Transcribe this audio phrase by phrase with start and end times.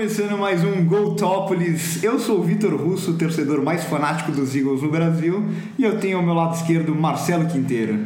[0.00, 2.02] começando mais um Goltópolis.
[2.02, 5.44] Eu sou o Vitor Russo, torcedor mais fanático dos Eagles no Brasil,
[5.78, 8.02] e eu tenho ao meu lado esquerdo Marcelo Quinteiro.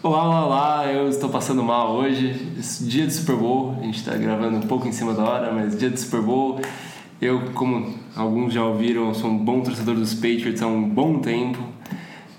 [0.00, 2.34] Olá, olá, olá, eu estou passando mal hoje,
[2.82, 5.76] dia de Super Bowl, a gente está gravando um pouco em cima da hora, mas
[5.76, 6.60] dia de Super Bowl.
[7.20, 11.58] Eu, como alguns já ouviram, sou um bom torcedor dos Patriots há um bom tempo,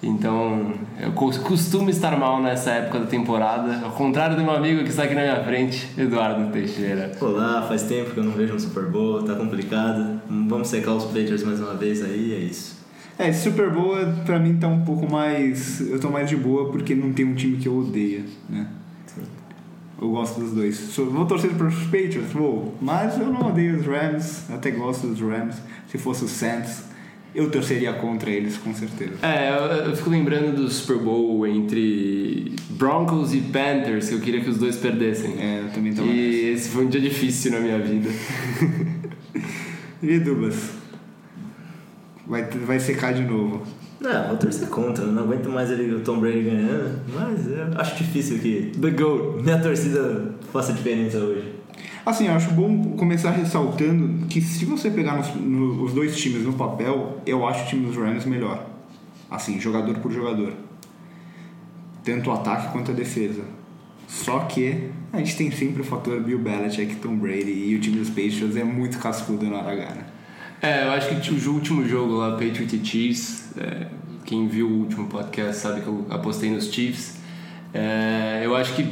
[0.06, 4.90] então eu costumo estar mal nessa época da temporada, ao contrário do meu amigo que
[4.90, 7.12] está aqui na minha frente, Eduardo Teixeira.
[7.20, 10.22] Olá, faz tempo que eu não vejo um Super Bowl, tá complicado.
[10.30, 12.76] Vamos secar os Patriots mais uma vez aí, é isso.
[13.18, 15.82] É, Super Bowl pra mim tá um pouco mais.
[15.82, 18.68] Eu tô mais de boa porque não tem um time que eu odeia, né?
[20.00, 20.76] Eu gosto dos dois.
[20.76, 22.76] Sou, vou torcer para os Patriots, vou.
[22.82, 25.56] Mas eu não odeio os Rams, até gosto dos Rams.
[25.88, 26.84] Se fosse o Saints,
[27.36, 29.14] eu torceria contra eles, com certeza.
[29.22, 34.42] É, eu, eu fico lembrando do Super Bowl entre Broncos e Panthers, que eu queria
[34.42, 35.36] que os dois perdessem.
[35.40, 36.12] É, eu também tava E
[36.44, 36.48] nessa.
[36.62, 38.10] esse foi um dia difícil na minha vida.
[40.04, 40.72] E Dubas?
[42.28, 43.64] Vai, vai secar de novo.
[44.00, 47.68] Não, vou torcer contra, eu não aguento mais ele, o Tom Brady ganhando, mas eu
[47.80, 49.42] acho difícil que The GOAT.
[49.42, 51.54] minha torcida faça diferença hoje.
[52.06, 56.44] Assim, eu acho bom começar ressaltando que se você pegar nos- no- os dois times
[56.44, 58.66] no papel, eu acho o time dos Rams melhor.
[59.30, 60.54] Assim, jogador por jogador.
[62.04, 63.44] Tanto o ataque quanto a defesa.
[64.08, 67.98] Só que a gente tem sempre o fator Bill Belichick, Tom Brady e o time
[67.98, 70.06] dos Patriots é muito cascudo na hora H, né?
[70.62, 73.88] É, eu acho que o último jogo lá, Patriots e Chiefs, é,
[74.24, 77.18] quem viu o último podcast sabe que eu apostei nos Chiefs.
[77.74, 78.84] É, eu acho que,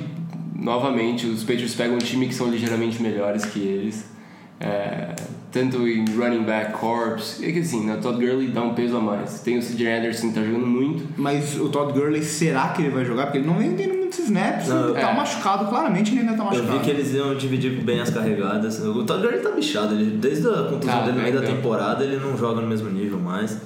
[0.56, 4.12] novamente, os Patriots pegam um time que são ligeiramente melhores que eles.
[4.60, 5.14] É,
[5.52, 8.96] tanto em running back, corps, é que assim, né, o Todd Gurley dá um peso
[8.98, 9.42] a mais.
[9.42, 11.06] Tem o CJ Anderson que tá jogando muito.
[11.18, 13.24] Mas o Todd Gurley, será que ele vai jogar?
[13.26, 15.16] Porque ele não vem tendo muitos snaps, Não, ele tá é.
[15.16, 16.72] machucado, claramente ele ainda tá Eu machucado.
[16.80, 18.80] vi que eles iam dividir bem as carregadas.
[18.80, 21.56] O Todd Gurley tá bichado, ele, desde a contusão Ah, dele no meio da então.
[21.56, 23.60] temporada ele não joga no mesmo nível mais.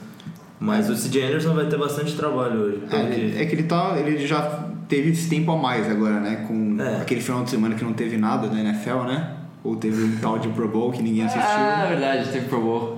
[0.59, 2.79] Mas o CJ Anderson vai ter bastante trabalho hoje.
[2.91, 3.93] É, que- é que ele tá.
[3.99, 4.41] Ele já
[4.87, 6.45] teve esse tempo a mais agora, né?
[6.47, 7.01] Com É.
[7.01, 9.31] aquele final de semana que não teve nada da NFL, né?
[9.63, 11.43] Ou teve um tal de Pro Bowl que ninguém assistiu.
[11.45, 12.96] Ah, verdade, teve Pro Bowl.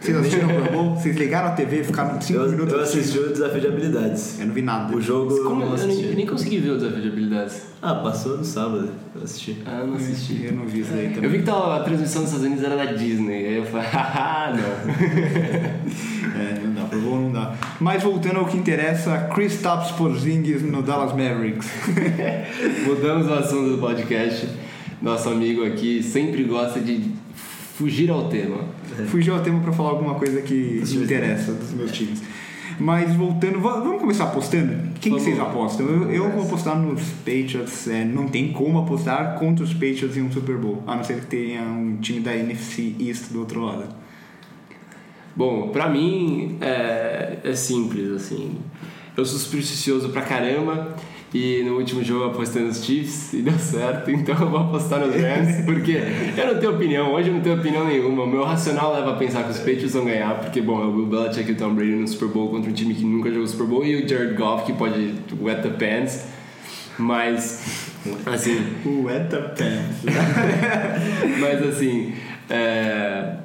[0.00, 0.94] Vocês assistiram o Pro Bowl?
[0.94, 4.38] Vocês ligaram a TV e ficaram 5 eu, minutos eu assisti o desafio de habilidades.
[4.38, 4.94] Eu não vi nada.
[4.96, 5.60] O jogo eu Como?
[5.60, 5.96] não Eu, assisti.
[6.02, 7.62] nem, eu nem consegui ver o desafio de habilidades.
[7.82, 9.58] Ah, passou no sábado, eu assisti.
[9.66, 10.44] Ah, eu não assisti.
[10.44, 11.30] Eu não vi isso daí Eu também.
[11.30, 14.52] vi que tava, a transmissão dos Estados Unidos era da Disney, aí eu falei, haha,
[14.56, 14.58] não.
[16.38, 17.54] É, não dá, Pro Bowl não dá.
[17.80, 21.68] Mas voltando ao que interessa, Chris Tapps Porzingis no Dallas Mavericks.
[22.86, 24.48] Mudamos o assunto do podcast.
[25.02, 27.10] Nosso amigo aqui sempre gosta de
[27.78, 28.58] fugir ao tema.
[29.08, 31.04] Fugiu ao tema pra falar alguma coisa que Dos times.
[31.04, 32.20] interessa dos meus times.
[32.80, 34.72] Mas voltando, va- vamos começar apostando?
[35.00, 35.22] Quem que Vamos.
[35.24, 35.86] vocês apostam?
[35.86, 37.88] Eu, eu vou apostar nos Patriots.
[37.88, 41.20] é, não tem como apostar contra os Patriots em um Super Bowl, a não ser
[41.20, 43.86] que tenha um time da NFC East do outro lado.
[45.34, 48.56] Bom, pra mim é, é simples, assim.
[49.16, 50.94] Eu sou supersticioso pra caramba
[51.32, 55.00] e no último jogo eu apostei nos Chiefs e deu certo, então eu vou apostar
[55.00, 56.00] nos Rams, porque
[56.36, 58.22] eu não tenho opinião, hoje eu não tenho opinião nenhuma.
[58.22, 60.92] O meu racional leva a pensar que os Patriots vão ganhar, porque, bom, é o
[60.92, 63.46] Bill Belichick e o Tom Brady no Super Bowl contra um time que nunca jogou
[63.46, 66.26] Super Bowl e o Jared Goff que pode wet the pants,
[66.98, 67.92] mas,
[68.26, 70.02] assim, O Eta Pants.
[71.38, 72.12] mas assim,
[72.50, 73.36] é,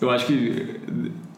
[0.00, 0.80] eu acho que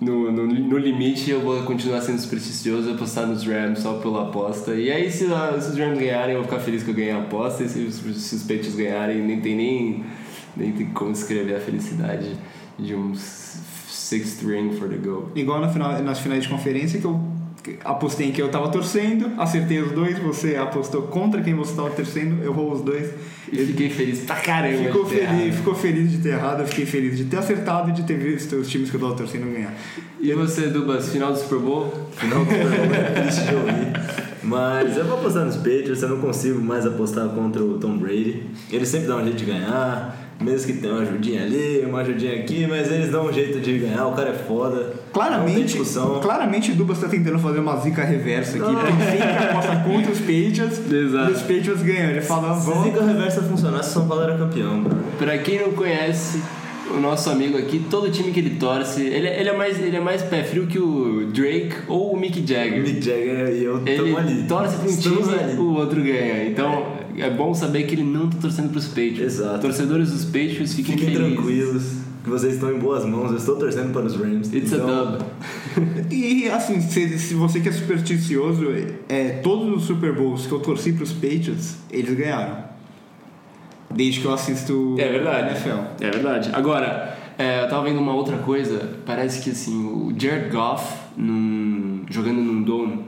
[0.01, 4.75] no, no, no limite eu vou continuar sendo supersticioso apostar nos Rams só pela aposta.
[4.75, 7.19] E aí, se, se os Rams ganharem, eu vou ficar feliz que eu ganhei a
[7.19, 7.65] aposta.
[7.65, 10.05] E se os, se os Patriots ganharem, nem tem nem,
[10.57, 12.37] nem tem como escrever a felicidade
[12.79, 15.31] de um sixth ring for the goal.
[15.35, 17.19] Igual na final, nas finais de conferência que eu
[17.85, 21.91] apostei em que eu tava torcendo, acertei os dois, você apostou contra quem você tava
[21.91, 23.11] torcendo, eu vou os dois.
[23.53, 24.85] E fiquei feliz pra caramba.
[24.85, 27.91] Ficou de ter feliz, ficou feliz de ter errado, eu fiquei feliz de ter acertado
[27.91, 29.75] e de ter visto os times que eu tava torcendo ganhar.
[30.21, 31.93] E você, Dubas, final do Super Bowl?
[32.13, 34.27] Final do Super Bowl é triste de ouvir.
[34.43, 38.45] Mas eu vou apostar nos Patriots, eu não consigo mais apostar contra o Tom Brady.
[38.71, 42.35] Ele sempre dá um jeito de ganhar, mesmo que tenha uma ajudinha ali, uma ajudinha
[42.35, 44.77] aqui, mas eles dão um jeito de ganhar, o cara é foda.
[44.77, 46.21] Não tem Claramente, discussão.
[46.21, 50.13] claramente o Dubas tá tentando fazer uma zica reversa aqui, porque ele sempre aposta contra
[50.13, 51.31] os Patriots Exato.
[51.31, 52.11] e os Patriots ganham.
[52.11, 52.85] Ele fala, Se vamos.
[52.85, 54.97] zica reversa funcionasse, São Paulo era campeão, bro.
[55.19, 56.41] Pra quem não conhece
[56.95, 60.01] o nosso amigo aqui, todo time que ele torce, ele, ele, é, mais, ele é
[60.01, 62.83] mais pé frio que o Drake ou o Mick Jagger.
[62.83, 64.45] Mick Jagger e eu Ele ali.
[64.47, 65.57] torce pra um Estamos time, ali.
[65.59, 66.45] o outro ganha.
[66.47, 69.21] Então é bom saber que ele não tá torcendo pros Patriots.
[69.21, 69.61] Exato.
[69.61, 71.35] Torcedores dos Patriots, fiquem, Fiquem felizes.
[71.35, 71.93] tranquilos,
[72.25, 73.31] que vocês estão em boas mãos.
[73.31, 74.53] Eu estou torcendo para os Rams.
[74.53, 75.25] It's então, a dub.
[76.11, 78.67] E assim, se, se você que é supersticioso,
[79.09, 82.65] é, todos os Super Bowls que eu torci pros Patriots, eles ganharam.
[83.95, 85.51] Desde que eu assisto É verdade.
[85.51, 85.81] NFL.
[86.05, 86.51] É verdade.
[86.53, 88.91] Agora, é, eu tava vendo uma outra coisa.
[89.07, 93.05] Parece que assim, o Jared Goff, num- jogando num dome,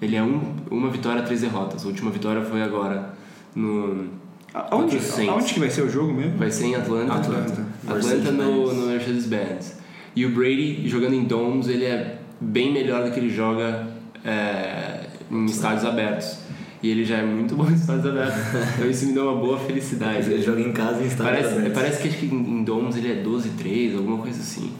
[0.00, 0.40] ele é um,
[0.70, 1.84] uma vitória, três derrotas.
[1.84, 3.14] A última vitória foi agora
[3.54, 4.08] no.
[4.52, 4.98] Aonde,
[5.28, 6.36] aonde que vai ser o jogo mesmo?
[6.36, 7.14] Vai ser em Atlanta.
[7.14, 7.66] Atlanta.
[7.86, 9.78] Atlanta no, no Mercedes-Benz.
[10.14, 13.86] E o Brady, jogando em domes, ele é bem melhor do que ele joga
[14.24, 16.38] é, em estádios abertos.
[16.82, 18.40] E ele já é muito bom em estádios abertos.
[18.74, 20.30] então isso me dá uma boa felicidade.
[20.30, 21.74] Ele joga em casa em estádio Parece, aberto.
[21.74, 24.72] parece que acho que em em domes ele é 12-3, alguma coisa assim.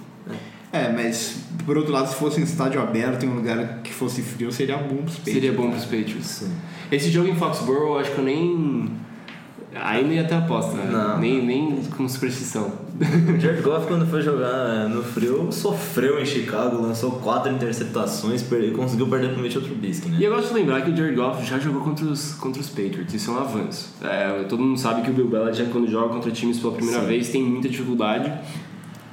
[0.72, 4.22] É, mas por outro lado, se fosse em estádio aberto, em um lugar que fosse
[4.22, 5.32] frio, seria bom pros Patriots.
[5.32, 6.26] Seria bom pros Patriots.
[6.26, 6.52] Sim.
[6.90, 8.90] Esse jogo em Foxborough, eu acho que eu nem.
[9.76, 10.88] Aí não ia ter aposta, né?
[10.90, 11.20] Não.
[11.20, 12.72] Nem, nem com superstição.
[13.00, 18.72] O Jared Goff, quando foi jogar no frio, sofreu em Chicago, lançou quatro interceptações, perdeu,
[18.72, 20.18] conseguiu perder pro Mitchell Trubisky, E né?
[20.22, 23.14] eu gosto de lembrar que o Jared Goff já jogou contra os, contra os Patriots,
[23.14, 23.94] isso é um avanço.
[24.02, 27.06] É, todo mundo sabe que o Bill Belichick, quando joga contra times pela primeira Sim.
[27.06, 28.32] vez, tem muita dificuldade.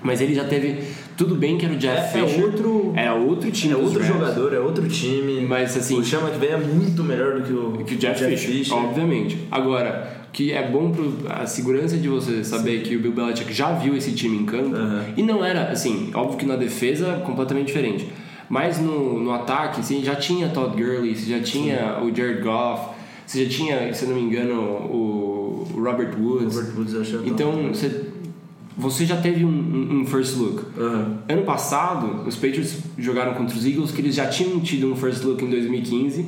[0.01, 0.83] Mas ele já teve.
[1.17, 2.45] Tudo bem que era o Jeff É- é Fisher.
[2.45, 3.73] outro- Era outro time.
[3.73, 5.41] É outro jogador, é outro time.
[5.41, 5.97] Mas assim.
[5.99, 9.37] O Chama que vem é muito melhor do que o, que o Jeff, Fisher, obviamente.
[9.51, 13.71] Agora, que é bom pro, a segurança de você saber que o Bill Belichick já
[13.73, 15.05] viu esse time em campo Aham.
[15.17, 18.07] e não era, assim, óbvio que na defesa completamente diferente.
[18.49, 22.95] Mas no, no ataque, assim, já tinha Todd Gurley, você já tinha o Jared Goff,
[23.25, 26.55] você já tinha, se não me engano, o, Robert Woods.
[26.55, 28.06] Robert Woods Então, você,
[28.77, 30.63] você já teve um, um- um first look.
[30.79, 31.17] Aham.
[31.27, 35.23] Ano passado, os Patriots jogaram contra os Eagles, que eles já tinham tido um first
[35.23, 36.25] look em 2015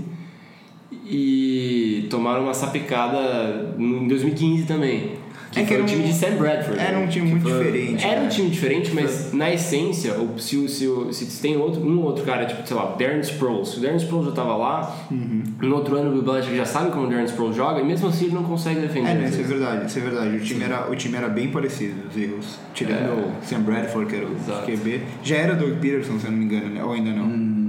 [1.05, 5.11] e tomaram uma sapecada em 2015 também.
[5.51, 6.79] Que É que foi era o time um- de Sam Bradford.
[6.79, 8.05] Era um time muito foi- diferente.
[8.05, 8.29] Era um né?
[8.29, 12.23] time diferente, mas na essência, ou se, o- se, o- se tem outro, um outro
[12.23, 13.69] cara, tipo, sei lá, Darren Sproles.
[13.69, 15.41] Se o Darren Sproles já tava lá, Uhum.
[15.59, 18.07] no outro ano o Bill Belichick já sabe como o Darren Sproles joga, e mesmo
[18.09, 19.09] assim ele não consegue defender.
[19.09, 20.35] É, não, isso é verdade, isso é verdade.
[20.37, 22.59] O time, era, o time era bem parecido, os Eagles.
[22.75, 23.11] Tirando É.
[23.11, 24.65] o Sam Bradford, que era o Exato.
[24.71, 25.01] QB.
[25.23, 26.83] Já era o Doug Peterson, se eu não me engano, né?
[26.83, 27.59] Ou ainda não?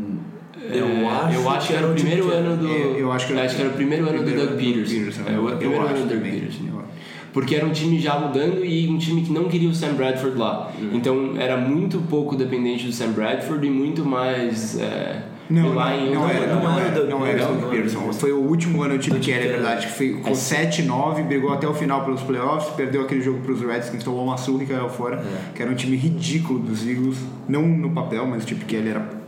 [0.73, 2.39] Eu É, acho eu acho que era o primeiro que era.
[2.41, 2.69] ano do.
[2.69, 5.23] Eu- eu acho que era- o primeiro ano do Primeiro Doug ano do Peterson.
[5.27, 6.23] É, eu- o eu primeiro acho ano do Doug.
[6.23, 6.81] Peterson.
[7.33, 10.37] Porque era um time já mudando e um time que não queria o Sam Bradford
[10.37, 10.71] lá.
[10.93, 14.79] Então era muito pouco dependente do Sam Bradford e muito mais.
[14.79, 17.71] É, Não, não, em não, era, não, não era, era o Doug não era o
[17.71, 18.13] Peterson, não.
[18.13, 19.87] Foi o último ano do time que era, é verdade.
[19.87, 24.03] Que foi com 7-9, brigou até o final pelos playoffs, perdeu aquele jogo pros Redskins,
[24.03, 25.17] tomou uma surra e caiu fora.
[25.17, 25.53] É.
[25.55, 27.19] Que era um time ridículo dos Eagles.
[27.49, 29.21] Não no papel, mas o tipo que ele era.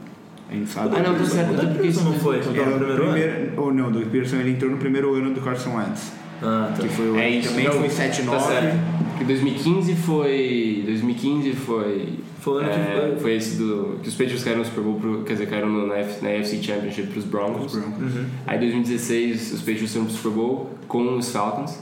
[0.66, 0.96] Sabe.
[0.96, 1.52] Ah, não, tá certo.
[1.52, 4.04] O Doug Porque Peterson isso não foi, Era no o primeiro ou não, o Doug
[4.04, 6.12] Peterson ele entrou no primeiro ano do Carson Wentz.
[6.42, 6.82] Ah, tá.
[6.82, 8.40] Que foi o É isso, também não, foi Tá 7-9.
[8.46, 8.78] certo.
[9.10, 10.82] Porque 2015 foi.
[10.86, 12.08] 2015 foi.
[12.40, 13.98] Foi o ano que é, foi- foi esse do.
[14.02, 17.08] Que os Patriots caíram no Super Bowl, pro, quer dizer, caíram no- na, AFC Championship
[17.08, 17.74] pros Broncos.
[17.74, 18.26] Uhum.
[18.46, 21.78] Aí em 2016 os Patriots foram pro Super Bowl com os Falcons.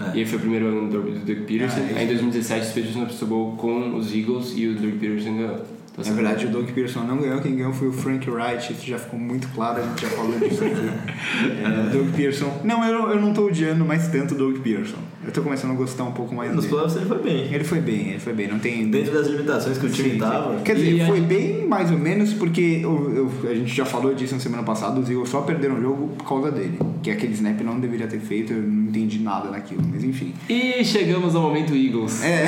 [0.00, 0.16] É.
[0.16, 1.80] E aí foi o primeiro ano do, do Doug Peterson.
[1.80, 2.06] Ah, aí em isso.
[2.14, 5.56] 2017 os Patriots foram pro Super Bowl com os Eagles e o Doug Peterson ganhou.
[6.02, 8.86] Tá Na verdade, o Doug Peterson não ganhou, quem ganhou foi o Frank Wright, isso
[8.86, 10.78] já ficou muito claro, a gente já falou disso aqui.
[11.38, 12.60] É, o Doug Peterson.
[12.64, 14.96] Não, eu, não- eu não tô odiando mais tanto o Doug Peterson.
[15.24, 16.74] Eu tô começando a gostar um pouco mais Nos dele.
[16.74, 17.52] playoffs ele foi bem.
[17.52, 18.88] Ele foi bem, ele foi bem, não tem.
[18.90, 20.20] Dentro das limitações que o time Sim, sim.
[20.20, 20.60] tava.
[20.62, 23.74] Quer dizer, E a foi gente- bem mais ou menos porque eu, eu- a gente
[23.74, 26.78] já falou disso na semana passada, os Eagles só perderam o jogo por causa dele.
[27.02, 30.34] Que aquele snap não deveria ter feito, eu não entendi nada naquilo, mas enfim.
[30.48, 32.24] E chegamos ao momento Eagles.
[32.24, 32.46] É,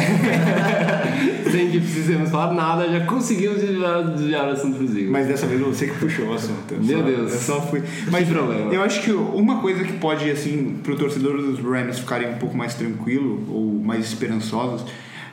[1.51, 5.11] Sem que precisemos falar nada, já conseguimos desviar, o assunto dos Eagles.
[5.11, 6.73] mas dessa vez você que puxou o assunto.
[6.75, 7.33] Eu Meu só- Deus.
[7.33, 7.83] Eu só fui.
[8.11, 8.73] Mas problema.
[8.73, 12.57] Eu acho que uma coisa que pode, assim, pro torcedor dos Rams ficarem um pouco
[12.57, 14.85] mais tranquilo ou mais esperançosos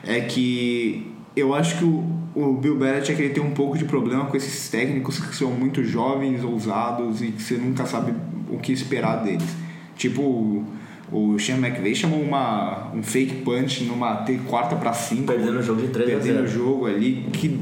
[0.04, 1.06] é que
[1.36, 2.04] eu acho que o,
[2.40, 5.82] o Bill Belichick ele tem um pouco de problema com esses técnicos que são muito
[5.84, 8.12] jovens, ousados e que você nunca sabe
[8.50, 9.48] o que esperar deles.
[9.96, 10.64] Tipo,
[11.12, 15.24] o- Sean McVay chamou uma, um fake punch numa quarta para 5.
[15.26, 16.44] Perdendo o jogo de 3 a Perdendo 0.
[16.44, 17.58] o jogo ali que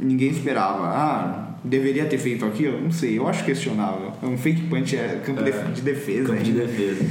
[0.00, 0.86] ninguém esperava.
[0.86, 2.80] Ah, deveria ter feito aquilo?
[2.80, 4.12] Não sei, eu acho questionável.
[4.22, 6.28] É um fake punch, é campo É, de- de defesa.
[6.32, 6.66] Campo de ainda.
[6.66, 7.04] defesa.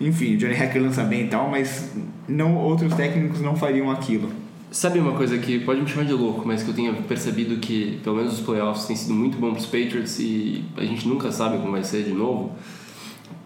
[0.00, 1.90] Enfim, o Johnny Hacker lança bem e tal, mas
[2.28, 4.28] não, outros técnicos não fariam aquilo.
[4.70, 7.98] Sabe uma coisa que pode me chamar de louco, mas que eu tenho percebido que,
[8.04, 11.32] pelo menos os playoffs, tem sido muito bom para os Patriots e a gente nunca
[11.32, 12.52] sabe como vai ser de novo?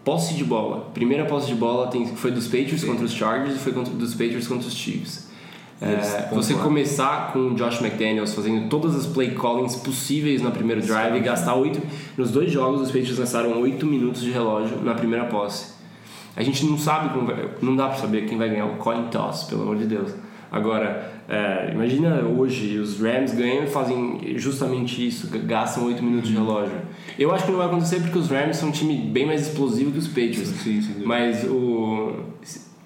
[0.03, 0.91] Posse de bola.
[0.93, 4.11] Primeira posse de bola tem, foi dos Patriots contra os Chargers e foi contra, dos
[4.11, 5.31] Patriots contra os Chiefs.
[5.81, 10.81] É, você começar com o Josh McDaniels fazendo todas as play callings possíveis no primeiro
[10.81, 11.81] drive e gastar oito.
[12.17, 15.73] Nos dois jogos, os Patriots gastaram oito minutos de relógio na primeira posse.
[16.35, 19.03] A gente não sabe como vai, não dá pra saber quem vai ganhar o coin
[19.09, 20.11] toss, pelo amor de Deus.
[20.53, 26.35] Agora, é, imagina hoje os Rams ganham e fazem justamente isso, gastam 8 minutos de
[26.35, 26.77] relógio.
[27.17, 29.91] Eu acho que não vai acontecer porque os Rams são um time bem mais explosivo
[29.91, 30.49] que os Patriots.
[30.49, 31.07] Sim, dúvida.
[31.07, 32.13] Mas o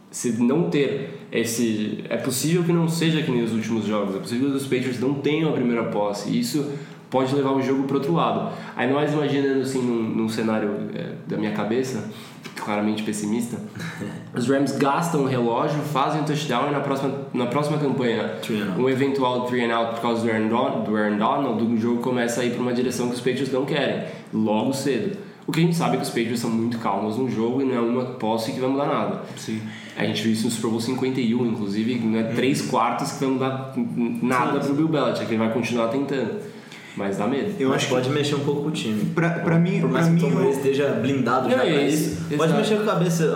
[0.09, 2.03] se não ter esse.
[2.09, 4.99] É possível que não seja que nem os últimos jogos, é possível que os Patriots
[4.99, 6.39] não tenham a primeira posse.
[6.39, 6.71] Isso
[7.09, 8.51] pode levar o jogo para outro lado.
[8.75, 12.09] Aí nós imaginando assim num, num cenário é, da minha cabeça,
[12.55, 13.57] claramente pessimista,
[14.35, 18.35] os Rams gastam o relógio, fazem o touchdown e na próxima, na próxima campanha
[18.77, 22.01] um eventual three and out por causa do Aaron, Don, do Aaron Donald, o jogo
[22.01, 25.27] começa a ir para uma direção que os Patriots não querem, logo cedo.
[25.47, 27.65] O que a gente sabe é que os Patriots são muito calmos no jogo e
[27.65, 29.21] não é uma posse que vai mudar nada.
[29.37, 29.61] Sim.
[29.95, 33.29] A gente viu isso no Super Bowl 51, inclusive, não é três quartos que vai
[33.29, 33.73] mudar
[34.21, 36.56] nada pro Bill Belichick, ele vai continuar tentando.
[36.97, 37.53] Mas dá medo.
[37.59, 39.05] Eu Mas acho que pode mexer um pouco com o time.
[39.13, 41.55] Pra, pra mim, Por pra mais que mim o Tom Brady o- esteja blindado Não,
[41.57, 43.35] já é pra isso, isso, pode mexer com a cabeça.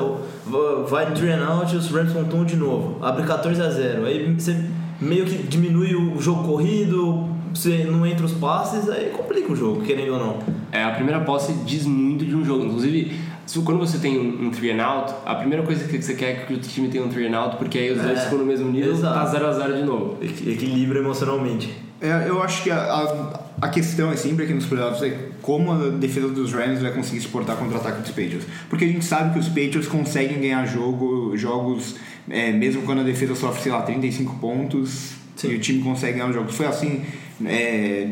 [0.89, 2.98] Vai three and out e os Rams vão tom de novo.
[3.06, 4.56] Abre 14 a 0 Aí você
[5.00, 9.82] meio que diminui o jogo corrido, você não entra os passes, aí complica o jogo,
[9.82, 10.39] querendo ou não.
[10.72, 12.65] É, a primeira posse diz muito de um jogo.
[12.65, 13.12] Inclusive,
[13.60, 16.34] quando você tem um, um three and out, a primeira coisa que você quer é
[16.46, 18.46] que o time tenha um three and out, porque aí os dois É, ficam no
[18.46, 19.13] mesmo nível, exato.
[19.13, 20.17] tá 0 a 0 de novo.
[20.22, 21.74] Equi- Equilíbrio emocionalmente.
[22.00, 25.72] É, eu acho que a, a, a questão é sempre aqui nos playoffs é como
[25.72, 28.48] a defesa dos Rams vai conseguir suportar contra o ataque dos Patriots.
[28.70, 31.96] Porque a gente sabe que os Patriots conseguem ganhar jogo, jogos,
[32.29, 35.50] é, mesmo quando a defesa sofre, sei lá, 35 pontos, Sim.
[35.51, 36.55] e o time consegue ganhar os jogos.
[36.55, 37.03] Foi assim
[37.46, 38.08] é,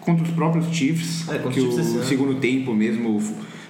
[0.00, 2.04] contra os próprios Chiefs, É, que Chiefs o ano.
[2.04, 3.22] segundo tempo mesmo.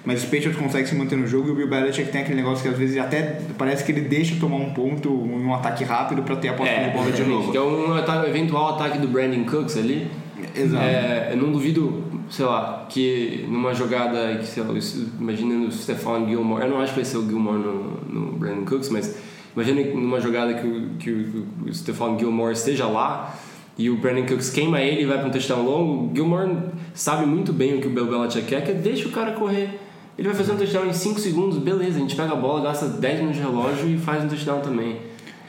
[0.04, 2.62] Mas os Patriots conseguem se manter no jogo e o Bill Belichick tem aquele negócio
[2.62, 6.36] que às vezes até parece que ele deixa tomar um ponto, um ataque rápido para
[6.36, 7.50] ter a posse de bola de novo.
[7.52, 10.08] que é um, eventual ataque do Brandon Cooks ali.
[10.56, 10.82] Exato.
[10.82, 15.70] É, eu não duvido, sei lá, que numa jogada que, sei lá, isso- imagina no
[15.70, 19.14] Stephon Gilmore, eu não acho que vai ser o Gilmore no, no Brandon Cooks, mas
[19.54, 23.34] imagina numa jogada que o, que o, o Stephon Gilmore esteja lá
[23.76, 26.50] e o Brandon Cooks queima ele e vai para um touchdown longo, o Gilmore
[26.94, 29.78] sabe muito bem o que o Bill Belichick quer, que é deixa o cara correr.
[30.20, 32.84] Ele vai fazer um touchdown em 5 segundos, beleza, a gente pega a bola, gasta
[32.86, 34.96] 10 minutos de relógio e faz um touchdown também.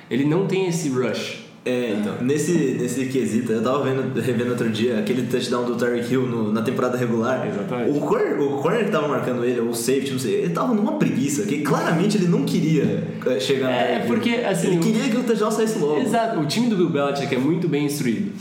[0.10, 1.40] Ele não tem esse rush.
[1.66, 6.10] É, então, nesse, nesse quesito, eu tava vendo, revendo outro dia aquele touchdown do Tyreek
[6.12, 7.46] Hill no- na temporada regular.
[7.46, 7.98] Exatamente.
[7.98, 10.74] O corner, o corner que tava marcando ele, ou o safety, não sei, ele tava
[10.74, 15.10] numa preguiça, que claramente ele não queria eh, chegar É, porque, assim, Ele o- queria
[15.10, 16.00] que o touchdown saísse logo.
[16.00, 16.40] Exato.
[16.40, 18.32] O time do Bill Belichick é muito bem instruído.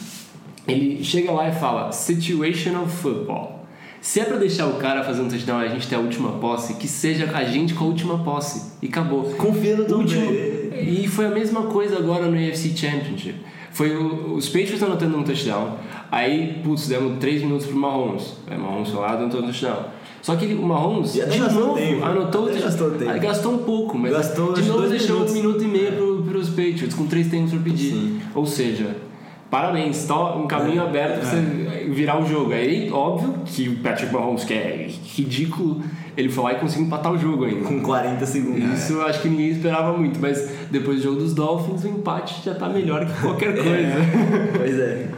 [0.68, 3.59] Ele chega lá e fala situational football.
[4.00, 6.32] Se é pra deixar o cara fazer um touchdown e a gente ter a última
[6.32, 8.72] posse, que seja a gente com a última posse.
[8.80, 9.24] E acabou.
[9.36, 10.32] Confia no Último-.
[10.32, 13.34] E foi a mesma coisa agora no AFC Championship.
[13.72, 15.76] Foi o- os Patriots anotando um touchdown.
[16.10, 18.34] Aí, putz, demos 3 minutos pro Mahomes.
[18.50, 19.84] Aí, Mahomes foi lá, anotou um touchdown.
[20.22, 22.04] Só que ele- o Mahomes, de novo, tempo.
[22.04, 23.20] anotou o Até gastou tempo.
[23.20, 25.32] Gastou um pouco, mas Gastou, de novo deixou minutos.
[25.34, 27.92] um minuto e meio pro, pros Patriots, com três tempos pra pedir.
[27.92, 28.20] Sim.
[28.34, 28.96] Ou seja,
[29.50, 31.36] parabéns, tá um caminho aberto pra você
[31.92, 32.52] virar o jogo.
[32.52, 35.82] Aí, óbvio que o Patrick Mahomes, que é ridículo,
[36.16, 37.62] ele foi lá e conseguiu empatar o jogo ainda.
[37.66, 38.78] Com 40 segundos.
[38.78, 42.42] Isso eu acho que ninguém esperava muito, mas depois do jogo dos Dolphins, o empate
[42.44, 43.96] já tá melhor que qualquer coisa.
[44.56, 45.08] Pois é.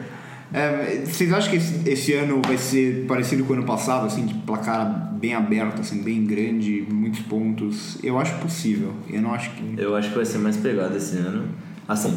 [0.52, 4.26] É, vocês acham que esse, esse ano vai ser parecido com o ano passado, assim,
[4.26, 7.97] de placar bem aberto, assim, bem grande, muitos pontos?
[8.02, 8.93] Eu acho possível.
[9.09, 9.75] Eu não acho que.
[9.79, 11.49] Eu acho que vai ser mais pegado esse ano.
[11.88, 12.14] Assim,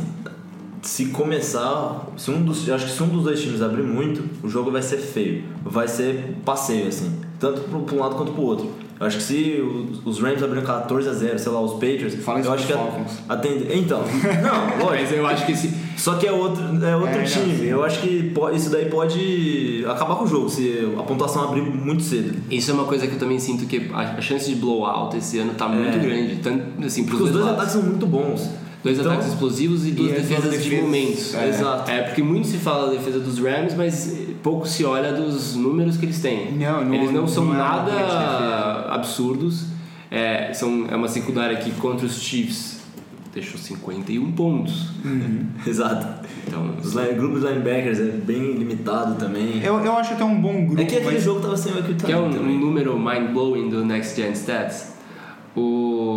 [0.85, 2.07] se começar.
[2.17, 4.71] Se um dos, eu acho que se um dos dois times abrir muito, o jogo
[4.71, 5.43] vai ser feio.
[5.63, 7.11] Vai ser passeio, assim.
[7.39, 8.69] Tanto pro- pra um lado quanto pro outro.
[8.97, 9.61] Eu acho que se
[10.05, 12.15] os- Rams abrirem 14 a 0 sei lá, os Patriots.
[12.23, 13.11] Fala isso eu acho que Falcons.
[13.27, 13.99] a tende- Então,
[14.41, 15.13] não, Mas lógico.
[15.15, 15.73] eu acho que esse.
[15.97, 17.57] Só que é outro, é outro É, não, time.
[17.57, 17.63] sim.
[17.65, 21.61] Eu acho que po- isso daí pode acabar com o jogo, se a pontuação abrir
[21.61, 22.35] muito cedo.
[22.49, 25.39] Isso é uma coisa que eu também sinto que a a chance de blowout esse
[25.39, 25.99] ano tá muito É.
[25.99, 26.35] grande.
[26.37, 27.59] Tanto, assim, pros Porque os dois lados.
[27.59, 28.49] ataques são muito bons.
[28.85, 31.33] Dois Então- ataques explosivos e duas E as duas defesas de defesas, momentos.
[31.33, 31.49] é.
[31.49, 31.89] Exato.
[31.91, 35.97] É, porque muito se fala da defesa dos Rams, mas pouco se olha dos números
[35.97, 36.51] que eles têm.
[36.51, 38.85] Não, não- eles não são não é nada defesa.
[38.93, 39.65] absurdos.
[40.11, 42.79] É, são, é uma secundária que contra os Chiefs
[43.33, 44.89] deixou 51 pontos.
[45.65, 46.23] Exato.
[46.47, 49.63] Então, Os line, grupos de linebackers é bem limitado também.
[49.63, 50.79] Eu, eu acho até um bom grupo.
[50.79, 53.83] É que aquele mas- jogo tava sem o que é um, um número mind-blowing do
[53.83, 54.93] Next Gen Stats.
[55.55, 55.61] O,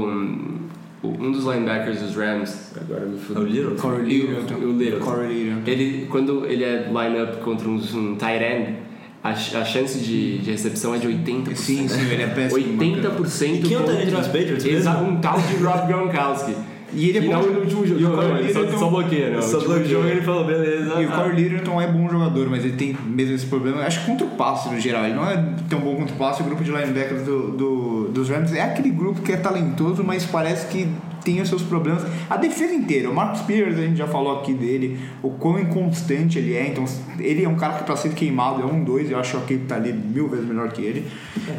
[0.04, 0.67] o-
[1.02, 3.42] um dos linebackers dos Rams, agora me É o fudeu.
[3.44, 3.74] Little?
[3.76, 4.54] Corey E o- Littleton.
[4.56, 5.04] o Littleton.
[5.04, 5.70] Corey Littleton.
[5.70, 8.74] Ele, quando ele é line-up contra um, um tight end,
[9.22, 11.54] a, a chance de, de recepção é de 80%.
[11.56, 12.78] Sim, sim, ele é péssimo.
[12.78, 14.64] 80% E quem é o contra tight end dos Patriots?
[14.64, 16.54] Exato, um tal de Rob Gronkowski.
[16.92, 18.00] E ele é bom não jo- no último jogo.
[18.00, 19.42] e o Corey não, ele só, só bloqueia, não.
[19.42, 19.88] Só último bloqueia.
[19.94, 21.02] jogo ele falou, beleza.
[21.02, 23.82] E o ah, Corey Littleton é bom jogador, mas ele tem mesmo esse problema.
[23.82, 25.04] Acho que contra o passe no geral.
[25.04, 26.40] Ele não é tão bom contra o passe.
[26.40, 30.24] O grupo de linebackers do, do- dos Rams é aquele grupo que é talentoso, mas
[30.24, 30.88] parece que
[31.22, 32.04] tem os seus problemas.
[32.30, 33.10] A defesa inteira.
[33.10, 36.68] O Marcus Spears, a gente já falou aqui dele, o quão inconstante ele é.
[36.68, 36.86] Então,
[37.20, 39.10] ele é um cara que pra ser queimado é um dois.
[39.10, 41.04] Eu acho que ele tá ali mil vezes melhor que ele.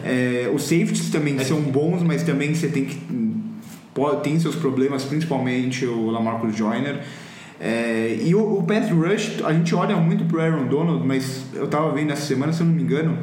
[0.03, 2.97] É, os safeties também são bons, mas também você tem que
[4.21, 7.03] tem seus problemas, principalmente o Lamarcus Joyner.
[7.59, 11.67] É, e o, o pass rush, a gente olha muito pro Aaron Donald, mas eu
[11.67, 13.17] tava vendo essa semana, se eu não me engano,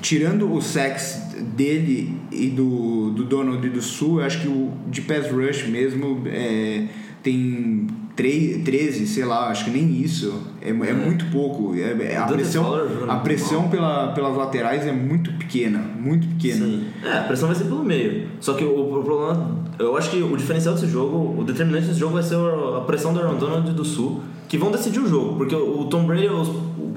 [0.00, 4.72] tirando o sex dele e do, do Donald e do Sul, eu acho que o
[4.86, 6.84] de pass rush mesmo é,
[7.22, 7.86] tem
[8.18, 10.42] 3, 13, sei lá, acho que nem isso.
[10.60, 11.72] É, é muito pouco.
[11.76, 12.74] É, é- a pressão,
[13.08, 16.66] a pressão pela, pelas laterais é muito pequena, muito pequena.
[16.66, 16.86] Sim.
[17.04, 18.26] É, a pressão vai ser pelo meio.
[18.40, 19.56] Só que o, o problema.
[19.78, 22.34] Eu acho que o diferencial desse jogo, o determinante desse jogo vai ser
[22.76, 25.36] a pressão do Aaron Donald e do Sul, que vão decidir o jogo.
[25.36, 26.50] Porque o, Tom Brady, os-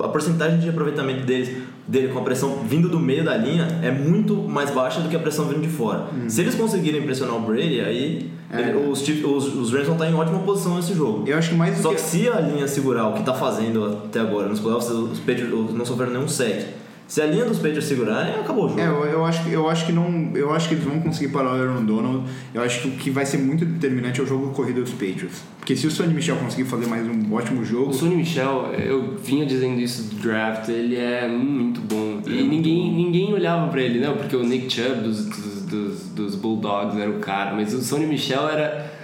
[0.04, 1.56] a porcentagem de aproveitamento deles,
[1.92, 5.16] dele com a pressão vindo do meio da linha é muito mais baixa do que
[5.16, 6.08] a pressão vindo de fora.
[6.30, 8.60] Se eles conseguirem pressionar o Brady, aí É.
[8.62, 11.28] ele- os, os, os Rams vão estar em ótima posição nesse jogo.
[11.28, 11.96] Eu acho que mais do Só que...
[11.96, 15.74] que se a linha segurar o que tá fazendo até agora nos playoffs, os Patriots
[15.74, 16.66] não sofreram nenhum sec.
[17.12, 18.80] Se a linha dos Patriots segurarem, acabou o jogo.
[18.80, 21.28] É, eu, eu acho que eu acho que não, eu acho que eles vão conseguir
[21.34, 22.24] parar o Aaron Donald.
[22.54, 25.44] Eu acho que o que vai ser muito determinante é o jogo corrido dos Patriots.
[25.60, 29.18] Porque se o Sonny Michel conseguir fazer mais um ótimo jogo, O Sonny Michel, eu
[29.18, 32.22] vinha dizendo isso do draft, ele é muito bom.
[32.26, 36.36] E ninguém, ninguém olhava pra ele, não, porque o Nick Chubb dos, dos, dos, dos
[36.36, 39.01] Bulldogs era o cara, mas o Sonny Michel era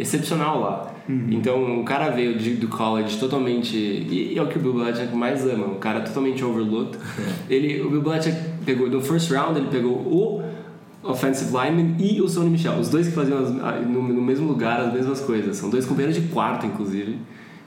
[0.00, 0.94] excepcional lá.
[1.30, 3.76] Então o cara veio de, do college totalmente.
[3.76, 6.98] E, e é o que o Bill Belichick mais ama, um cara totalmente overlooked.
[7.48, 10.42] ele, o Bill Belichick pegou, no first round, ele pegou o
[11.02, 14.80] offensive lineman e o Sonny Michel, os dois que faziam as- no, no mesmo lugar
[14.80, 15.56] as mesmas coisas.
[15.56, 17.18] São dois companheiros de quarto, inclusive.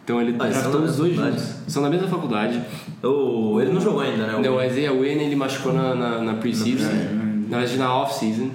[0.06, 1.56] Então ele Ah, draftou os dois mesma juntos.
[1.68, 2.62] São da mesma faculdade.
[3.04, 4.36] O- ele não jogou ainda, né?
[4.38, 6.88] O- Não, o Isaiah Wynn ele machucou na, na, na pre-season.
[7.50, 8.50] Na verdade, na off-season.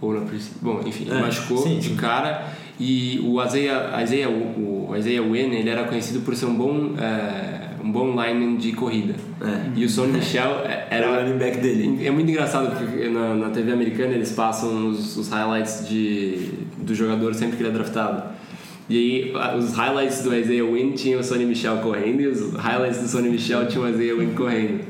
[0.00, 0.58] Ou na pre-season.
[0.62, 1.96] Bom, enfim, ele É, machucou sim, de sim.
[1.96, 2.46] cara.
[2.84, 7.68] E o Isaiah, Isaiah, o, Isaiah Wynn ele era conhecido por ser um bom, é,
[7.84, 9.14] um bom lineman de corrida.
[9.40, 9.70] É.
[9.78, 12.04] E o Sonny Michel é- Era o running back dele.
[12.04, 16.92] É muito engraçado porque na, na TV americana eles passam os, os highlights de, do
[16.94, 18.24] jogador sempre que ele é draftado.
[18.90, 22.52] E aí a- os highlights do Isaiah Wynn tinham o Sonny Michel correndo e os
[22.54, 24.80] highlights do Sonny Michel tinham o Isaiah Wynn correndo.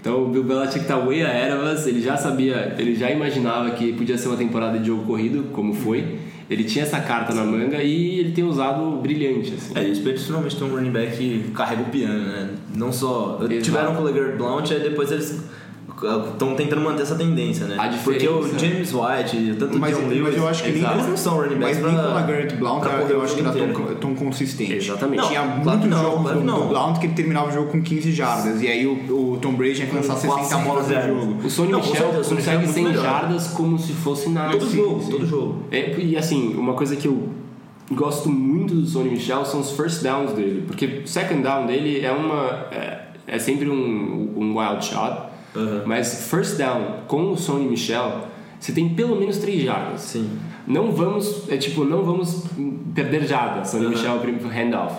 [0.00, 3.92] Então o Bill Belichick tá way of us, ele já sabia, ele já imaginava que
[3.92, 6.21] podia ser uma temporada de jogo corrido, como foi.
[6.50, 9.72] Ele tinha essa carta na manga e ele tem usado brilhante, assim.
[9.74, 12.50] É, e os Patriots normalmente tem um running back que carrega o piano, né?
[12.74, 13.38] Não só.
[13.40, 13.62] Exato.
[13.62, 15.44] Tiveram com o LeGarrette Blount, aí depois eles
[16.06, 17.76] estão tentando manter essa tendência, né?
[17.78, 20.90] A Porque o James White, tanto o Mas- John mas Lewis, eu acho que nem-
[20.92, 23.34] eles não são running mas backs nem pra, com o LaGarrette Blount pra eu, acho
[23.36, 24.72] que jogo era tão, tão consistente.
[24.74, 25.20] Exatamente.
[25.20, 27.52] Não, Tinha claro que muitos não, jogos claro do, do Blount que ele terminava o
[27.52, 28.62] jogo com 15 jardas.
[28.62, 28.92] E aí o,
[29.32, 31.32] o Tom Brady tinha que lançar Com 60 400 bolas no jogo.
[31.46, 33.02] O Não, com Michel consegue Michel é 100 muito melhor.
[33.04, 34.52] jardas como se fosse nada.
[34.52, 35.10] Todo Sim, jogo, sim.
[35.10, 35.62] todo jogo.
[35.70, 37.28] É, e assim, uma coisa que eu
[37.90, 42.00] gosto muito do Sonny Michel são os first downs dele, porque o second down dele
[42.04, 45.82] é uma é, é sempre um, um wild shot, Uhum.
[45.84, 48.26] mas first down com o Sonny Michel
[48.58, 50.00] você tem pelo menos 3 jardas.
[50.02, 50.30] Sim.
[50.66, 52.44] Não vamos, é tipo, não vamos
[52.94, 53.90] perder jardas, Sonny Uhum.
[53.90, 54.94] Michel prim- handoff.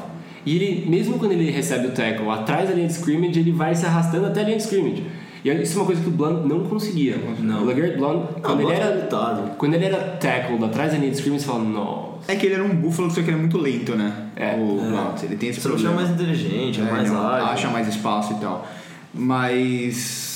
[0.45, 3.73] E ele, mesmo quando ele recebe o tackle atrás da linha de scrimmage, ele vai
[3.73, 5.05] se arrastando até a linha de scrimmage.
[5.45, 7.17] E isso é uma coisa que o Blunt não conseguia.
[7.39, 7.63] Não.
[7.63, 9.51] O LeGarrette Blunt, quando, Blunt ele é era, limitado.
[9.57, 12.31] quando ele era tackle atrás da linha de scrimmage, você fala, nossa.
[12.31, 14.27] É que ele era um búfalo, só que ele é muito lento, né?
[14.35, 14.55] É.
[14.55, 15.23] O Blount.
[15.23, 16.15] Ele tem esse Você não chama problema.
[16.17, 17.45] mais inteligente, é, É, mais não, ágil.
[17.47, 18.67] acha mais espaço e tal.
[19.13, 20.32] Mas.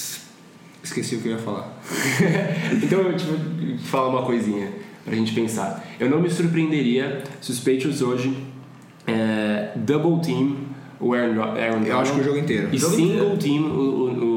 [0.87, 1.77] Esqueci o que eu ia falar.
[2.81, 4.71] então, eu tipo, vou falar uma coisinha
[5.05, 5.85] pra gente pensar.
[5.99, 8.35] Eu não me surpreenderia se os Patriots hoje
[9.05, 10.55] é, double team
[10.99, 12.69] o Aaron, Ro- Aaron Eu acho que o Donald jogo inteiro.
[12.71, 13.37] e jogo single inteiro.
[13.37, 14.36] team o, o,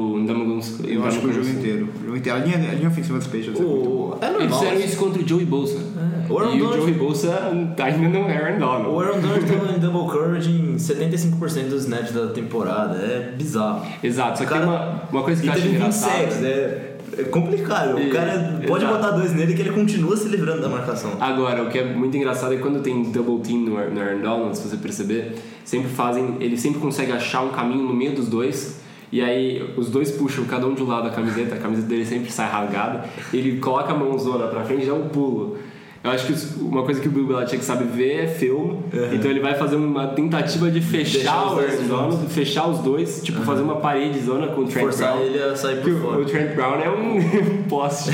[0.83, 1.89] Eu acho que o jogo inteiro.
[2.01, 2.37] O jogo inteiro.
[2.39, 4.15] A linha, a linha ofensiva dos Patriots é muito boa.
[4.15, 5.77] O, é Eles fizeram isso contra o Joey Bolsa.
[5.77, 7.51] É, o Aaron e o Donald- Joey Bolsa
[7.83, 8.87] ainda não é Aaron Donald.
[8.89, 12.95] O Aaron Donald tá em double coverage em 75% dos snaps da temporada.
[12.97, 13.85] É bizarro.
[14.03, 16.13] Exato, só que Cara, tem uma, uma coisa que eu acho teve 20 engraçada.
[16.13, 17.99] sacks, é, é complicado.
[17.99, 18.97] E- o cara pode exato.
[19.01, 21.11] botar dois nele que ele continua se livrando da marcação.
[21.19, 24.21] Agora, o que é muito engraçado é que quando tem double team no, no Aaron
[24.21, 28.27] Donald, se você perceber, sempre fazem, ele sempre consegue achar um caminho no meio dos
[28.27, 28.80] dois.
[29.11, 32.05] E aí os dois puxam cada um de um lado da camiseta, a camiseta dele
[32.05, 35.57] sempre sai rasgada, ele coloca a mãozona pra frente e dá um pulo.
[36.03, 38.79] Eu acho que uma coisa que o Bill Belichick sabe ver é filme,
[39.13, 43.21] então ele vai fazer uma tentativa de fechar os o dois Donald, fechar os dois,
[43.21, 45.23] tipo fazer uma parede zona com o Trent Forçar Brown.
[45.25, 46.19] ele a sair por fora.
[46.21, 48.09] o Trent Brown é um, poste.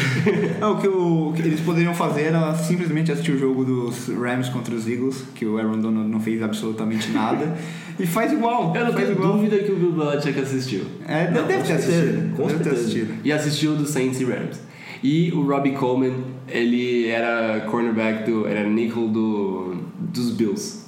[0.59, 4.09] Não, o que, o, o que eles poderiam fazer era simplesmente assistir o jogo dos
[4.09, 7.55] Rams contra os Eagles, que o Aaron Donald não fez absolutamente nada,
[7.97, 8.73] e faz igual.
[8.75, 9.31] Eu não tenho igual.
[9.37, 10.81] dúvida que o Bill Belichick assistiu.
[11.07, 12.35] É, Não, deve ter assistido.
[12.35, 13.13] com deve ter assistido.
[13.23, 14.59] E assistiu do Saints e Rams.
[15.03, 18.47] E o Robbie Coleman, ele era cornerback do.
[18.47, 20.87] era nickel do, dos Bills.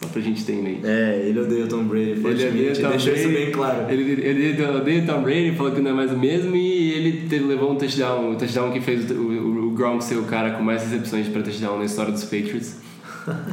[0.00, 0.80] Só pra gente ter mente.
[0.86, 3.90] É, ele odeia o Tom Brady Ele odeia Tom isso Brady, bem claro.
[3.92, 7.28] Ele, ele odeia o Tom Brady, falou que não é mais o mesmo e ele
[7.28, 10.52] teve, levou um touchdown, um touchdown que fez o, o, o Gronk ser o cara
[10.52, 12.78] com mais recepções para touchdown na história dos Patriots.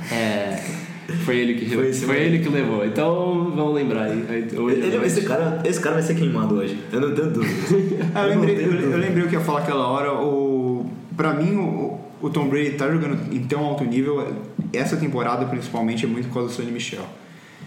[0.09, 0.63] É,
[1.25, 2.85] foi ele que Foi foi ele que levou.
[2.85, 4.23] Então vamos lembrar aí.
[4.57, 7.53] hoje- Ele, esse, cara, esse cara vai ser queimado hoje, eu não tenho dúvida.
[8.21, 10.13] Eu, lembrei, eu, eu lembrei o que eu ia falar aquela hora.
[10.13, 14.33] O, pra mim, o, o Tom Brady tá jogando em tão alto nível.
[14.73, 17.05] Essa temporada, principalmente, é muito por causa do Sonny Michel.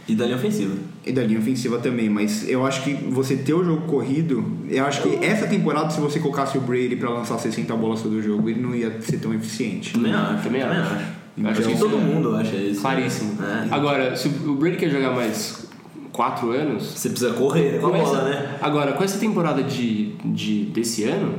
[0.08, 0.74] E da linha ofensiva.
[1.06, 4.84] E da linha ofensiva também, mas eu acho que você ter o jogo corrido, eu
[4.84, 8.48] acho que essa temporada, se você colocasse o Brady pra lançar 60 bolas todo jogo,
[8.50, 9.92] ele não ia ser tão eficiente.
[9.92, 11.04] Também acho, Também também acho.
[11.38, 11.44] Acho.
[11.44, 12.80] Eu acho que que todo isso é mundo acha isso.
[12.80, 13.38] Claríssimo.
[13.42, 13.74] É.
[13.74, 15.68] Agora, se o Brady quer jogar mais
[16.12, 18.56] 4 anos, Você precisa correr com a bola, né?
[18.60, 21.34] Agora, com essa temporada de, de, desse ano,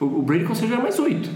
[0.00, 1.28] o, o Brady consegue jogar mais oito.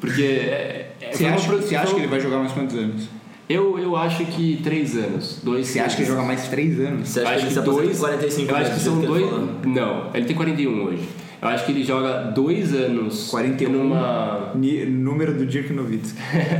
[0.00, 0.22] Porque.
[0.22, 3.08] é- é- Você uma acha, pro- você acha que ele vai jogar mais quantos anos?
[3.48, 5.40] Eu, eu acho que três anos.
[5.42, 7.08] Dois Você acha que ele joga mais 3 anos?
[7.08, 7.98] Você acha que acho que se aposenta dois.
[7.98, 9.26] com 45 eu acho que são que dois.
[9.66, 11.02] Não, ele tem 41 hoje.
[11.42, 13.72] Eu acho que ele joga dois anos 41.
[13.72, 14.52] numa.
[14.54, 16.18] Número do Dirk Nowitzki.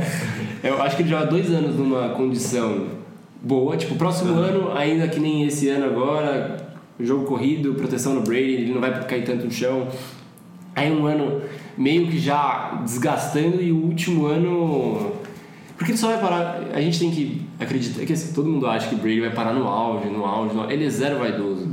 [0.63, 2.87] Eu acho que ele joga dois anos numa condição
[3.41, 3.77] boa.
[3.77, 6.57] Tipo, próximo ano, ainda que nem esse ano agora,
[6.99, 9.87] jogo corrido, proteção no Brady, ele não vai cair tanto no chão.
[10.75, 11.41] Aí um ano
[11.77, 15.13] meio que já desgastando e o último ano.
[15.77, 16.61] Porque ele só vai parar.
[16.73, 19.67] A gente tem que acreditar que assim, todo mundo acha que Brady vai parar no
[19.67, 20.73] auge, no auge, no auge.
[20.73, 21.70] Ele é zero vaidoso.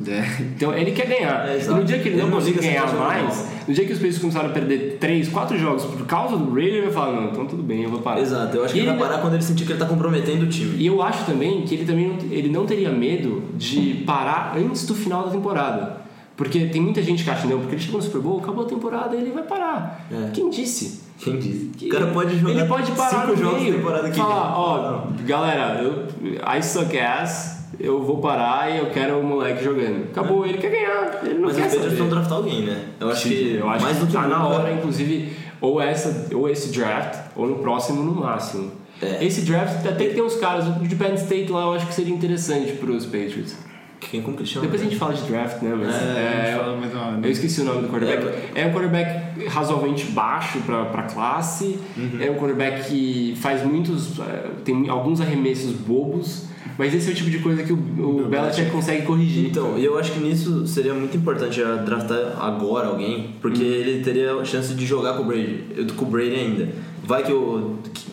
[0.56, 1.48] Então ele quer ganhar.
[1.48, 3.98] É, no dia que ele, Ele não não conseguir ganhar mais, no dia que os
[3.98, 7.30] Pacers começaram a perder 3, 4 jogos por causa do Brady, ele vai falar: não,
[7.30, 8.20] então tudo bem, eu vou parar.
[8.20, 10.48] Exato, eu acho que ele vai parar quando ele sentir que ele tá comprometendo o
[10.48, 10.76] time.
[10.76, 14.86] e eu acho também que ele também não, ele não teria medo de parar antes
[14.86, 16.08] do final da temporada.
[16.38, 18.68] Porque tem muita gente que acha, não, porque ele chegou no Super Bowl, acabou a
[18.68, 20.06] temporada e ele vai parar.
[20.08, 20.30] É.
[20.30, 21.00] Quem disse?
[21.18, 21.72] Quem disse?
[21.84, 25.02] O cara pode jogar Ele pode parar cinco no jogos meio, temporada que falar, ó,
[25.26, 30.04] galera, eu, I suck ass, eu vou parar e eu quero o moleque jogando.
[30.10, 31.96] Acabou, ele quer ganhar, ele não Mas quer os Patriots saber.
[31.96, 32.84] vão draftar alguém, né?
[33.00, 36.34] Eu acho que eu acho mais que do que tá na hora, inclusive, ou, essa,
[36.34, 38.72] ou esse draft, ou no próximo no máximo.
[39.00, 39.24] É.
[39.24, 42.12] Esse draft até que tem uns caras, de Penn State lá eu acho que seria
[42.12, 43.56] interessante pros Patriots.
[44.00, 44.64] Quem como que chama?
[44.64, 45.74] Depois a gente fala de draft, né?
[45.76, 48.38] Mas É, é, fala eu esqueci o nome do quarterback.
[48.54, 51.78] É, um quarterback razoavelmente baixo pra, pra classe.
[51.96, 52.18] Uhum.
[52.20, 54.18] É um quarterback que faz muitos.
[54.20, 56.46] é, tem alguns arremessos bobos.
[56.78, 59.46] Mas esse é o tipo de coisa que o, o Belichick consegue corrigir.
[59.50, 63.68] Então, e eu acho que nisso seria muito importante já draftar agora alguém, porque Uhum.
[63.68, 65.64] ele teria a chance de jogar com o Brady,
[65.96, 66.68] com o Brady ainda.
[67.04, 68.04] Vai que, o, que,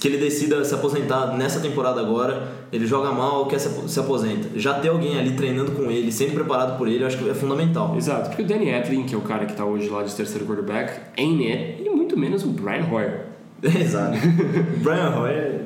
[0.00, 4.00] que ele decida se aposentar nessa temporada agora, ele joga mal, quer se, apo- se
[4.00, 4.48] aposenta.
[4.58, 7.34] Já ter alguém ali treinando com ele, sempre preparado por ele, eu acho que é
[7.34, 7.94] fundamental.
[7.96, 10.44] Exato, porque o Danny Etlin, que é o cara que tá hoje lá de terceiro
[10.44, 13.26] quarterback, ain't it, e muito menos o Brian Hoyer.
[13.62, 14.16] Exato.
[14.82, 15.60] Brian Hoyer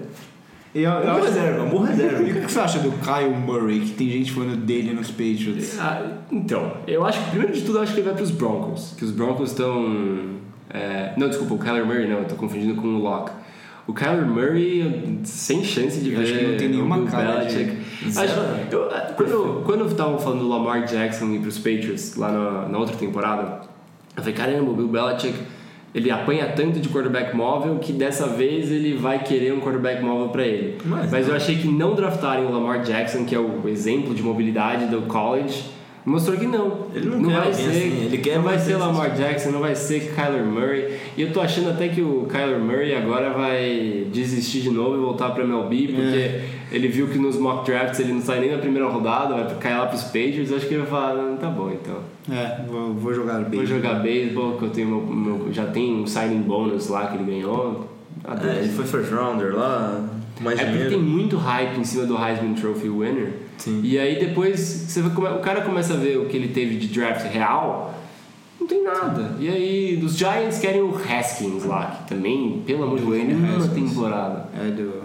[0.75, 2.23] eu, eu um acho- reserva, bom E reserva.
[2.23, 5.79] o que você acha do Kyle Murray, que tem gente falando dele nos Patriots?
[5.81, 8.95] Ah, então, eu acho que primeiro de tudo eu acho que ele vai pros Broncos.
[8.97, 10.37] Que os Broncos estão.
[10.71, 13.33] é, não, desculpa, o Kyler Murray não, eu tô confundindo com o Locke.
[13.87, 16.23] O Kyler Murray, sem chance de Eu ver.
[16.25, 17.83] acho que não tem nenhuma cara de- Belichick.
[18.17, 22.79] Acho- eu- quando, quando estavam falando do Lamar Jackson ir pros Patriots lá na, na
[22.79, 23.61] outra temporada,
[24.17, 25.35] eu falei: caramba, o Bill Belichick.
[25.95, 30.29] Ele apanha tanto de quarterback móvel que dessa vez ele vai querer um quarterback móvel
[30.31, 30.79] pra ele.
[30.87, 34.23] Mas Mas eu achei que não draftarem o Lamar Jackson, que é o exemplo de
[34.23, 35.65] mobilidade do college,
[36.05, 36.87] mostrou que não.
[36.95, 38.77] Ele não quer vai ser, assim, ele quer não vai ser.
[38.77, 40.97] Lamar Jackson, não vai ser Kyler Murray.
[41.15, 44.99] E eu tô achando até que o Kyler Murray agora vai desistir de novo e
[44.99, 46.45] voltar pra MLB, porque É.
[46.73, 49.77] ele viu que nos mock drafts ele não sai nem na primeira rodada, vai cair
[49.77, 50.51] lá pros Patriots.
[50.51, 51.97] Eu acho que ele vai falar, "Não, tá bom então.
[52.31, 53.59] É, vou, vou jogar bem.
[53.59, 55.01] Vou jogar beisebol, que eu tenho meu,
[55.39, 57.89] meu- já tem um signing bonus lá que ele ganhou.
[58.45, 60.09] É, ele foi first rounder lá,
[60.41, 60.91] mais É porque dinheiro.
[60.97, 63.33] tem muito hype em cima do Heisman Trophy winner.
[63.59, 63.81] Sim.
[63.83, 66.87] E aí depois você come- o cara começa a ver o que ele teve de
[66.89, 67.95] draft real,
[68.61, 69.35] não tem nada.
[69.41, 73.75] E aí os Giants querem o Haskins lá, que também, pelo amor de Deus, uma
[73.75, 74.49] temporada.
[74.65, 75.03] É do.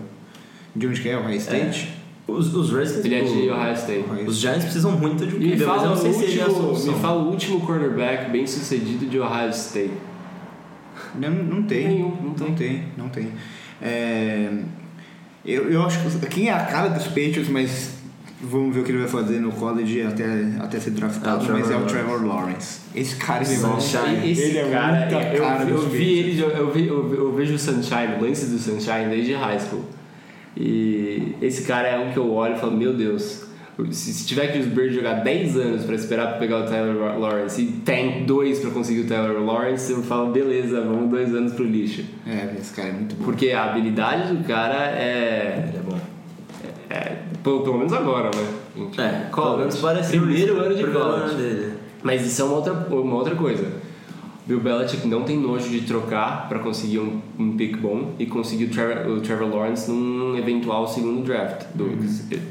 [0.75, 1.17] De onde que é?
[1.17, 1.96] O High State?
[2.27, 3.05] Os, os Redskins.
[3.05, 4.05] Ele é de o- Ohio State.
[4.11, 6.13] Ohio Os Giants precisam muito de um me QB, mas eu fala, não sei o
[6.13, 6.93] se ele é a último, solução.
[6.93, 9.93] me fala o último quarterback bem sucedido de Ohio State.
[11.15, 11.87] Não, não tem.
[11.87, 12.47] Nenhum, não tem.
[12.47, 13.31] Não tem, não tem.
[13.81, 14.51] É,
[15.45, 17.91] eu, eu acho que quem é a cara dos Patriots, mas
[18.41, 20.25] vamos ver o que ele vai fazer no college até,
[20.59, 22.81] até ser draftado, É o mas é o Trevor Lawrence.
[22.93, 24.29] Esse cara ele Sunshine.
[24.31, 27.33] Esse ele é cara, muita eu, cara eu, dos vi ele, eu, vi, eu, eu
[27.33, 29.85] vejo o Sunshine, lances do Sunshine desde high school.
[30.59, 33.45] E esse cara é um que eu olho e falo, meu Deus,
[33.91, 37.61] se, tiver que os Birds jogar 10 anos pra esperar pra pegar o Tyler Lawrence
[37.61, 41.63] e tem dois pra conseguir o Tyler Lawrence, eu falo, beleza, vamos dois anos pro
[41.63, 42.03] lixo.
[42.25, 43.25] É, esse cara é muito bom.
[43.25, 45.99] Porque a habilidade do cara é, Ele é bom.
[46.89, 48.47] é Pelo, pelo menos agora, né?
[48.75, 51.35] Gente, É, pelo menos parece primeiro ano de college.
[51.35, 51.73] dele.
[52.01, 53.65] Mas isso é uma outra, uma outra coisa.
[54.47, 58.65] Bill Belichick não tem nojo de trocar para conseguir um, um pick bom e conseguir
[58.65, 61.89] o Trevor, o Trevor Lawrence num eventual segundo draft, do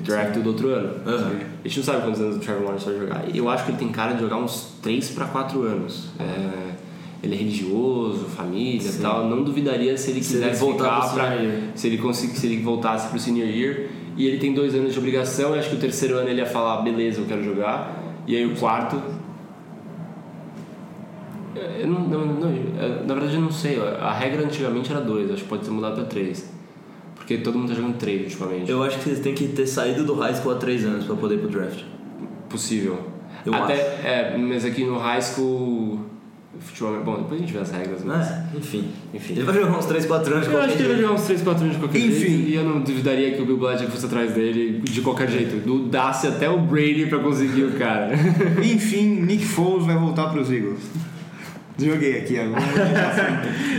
[0.05, 0.91] draft do outro ano.
[1.07, 1.33] Aham.
[1.65, 3.25] A gente não sabe quantos anos o Trevor Lawrence vai jogar.
[3.35, 6.11] Eu acho que ele tem cara de jogar uns 3 para 4 anos.
[6.21, 6.73] É,
[7.23, 9.27] ele é religioso, família e tal.
[9.27, 11.63] Não duvidaria se ele Se quisesse ele voltar ficar pra, year.
[11.75, 13.87] se ele conseguir, se ele voltasse pro senior year.
[14.19, 15.55] E ele tem dois anos de obrigação.
[15.55, 18.03] Eu acho que o terceiro ano ele ia falar, beleza, eu quero jogar.
[18.27, 19.01] E aí o quarto
[21.81, 23.79] eu não, não, não, eu- na verdade eu não sei.
[24.01, 26.51] A regra antigamente era dois, acho que pode ter mudado pra três.
[27.15, 28.71] Porque todo mundo tá jogando três ultimamente.
[28.71, 31.17] Eu acho que eles têm que ter saído do high school há 3 anos pra
[31.17, 31.81] poder ir pro draft.
[32.49, 32.99] Possível.
[33.45, 34.07] Eu Até, acho.
[34.07, 36.01] é, mas aqui no high school.
[36.59, 38.31] Futebol, bom, depois a gente vê as regras, mas.
[38.31, 38.85] É, enfim.
[39.13, 39.35] Enfim.
[39.35, 41.09] Ele vai jogar uns 3, 4 anos de Eu acho qualquer que ele vai jeito.
[41.09, 42.11] jogar uns 3, 4 anos de qualquer Enfim.
[42.13, 42.49] jeito.
[42.49, 45.57] E eu não duvidaria que o Bill Belichick fosse atrás dele de qualquer jeito.
[45.67, 48.15] Do Dace até o Brady pra conseguir o cara.
[48.65, 50.81] Enfim, Nick Foles vai voltar pros Eagles.
[51.79, 52.63] Joguei aqui agora.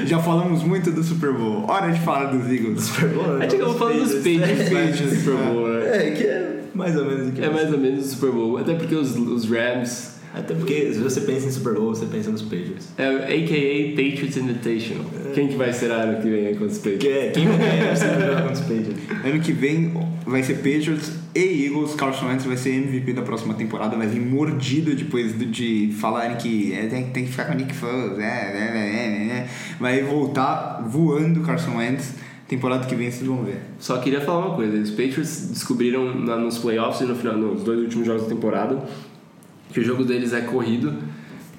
[0.05, 1.65] Já, falamos muito do Super Bowl.
[1.67, 2.83] Hora de falar dos Eagles.
[2.83, 3.37] Super Bowl, né?
[3.39, 6.07] A gente acabou falando dos Patriots do Super Bowl, né?
[6.07, 8.57] É, que é mais ou menos o que É mais ou menos o Super Bowl.
[8.57, 12.29] Até porque os, os Rams Até porque se você pensa em Super Bowl, você pensa
[12.29, 12.89] nos Patriots.
[12.97, 15.05] É AKA Patriots Invitational.
[15.33, 16.99] Quem que vai ser ano que vem contra os Patriots?
[17.03, 19.25] Que é, quem vai ganhar jogar contra os Patriots.
[19.25, 19.93] Ano que vem
[20.25, 21.95] vai ser Patriots e Eagles.
[21.95, 23.95] Carson Wentz vai ser MVP da próxima temporada.
[23.95, 27.73] Vai vir mordido depois de falarem que é, tem, tem que ficar com o Nick
[27.73, 28.19] Foles.
[28.19, 29.47] É, é, é, é, é.
[29.79, 32.13] Vai voltar voando Carson Wentz.
[32.47, 33.57] Temporada que vem vocês vão ver.
[33.77, 37.61] Só queria falar uma coisa: os Patriots descobriram na- nos playoffs e no final, nos
[37.63, 38.85] dois últimos jogos da temporada
[39.77, 40.91] que o jogo deles é corrido.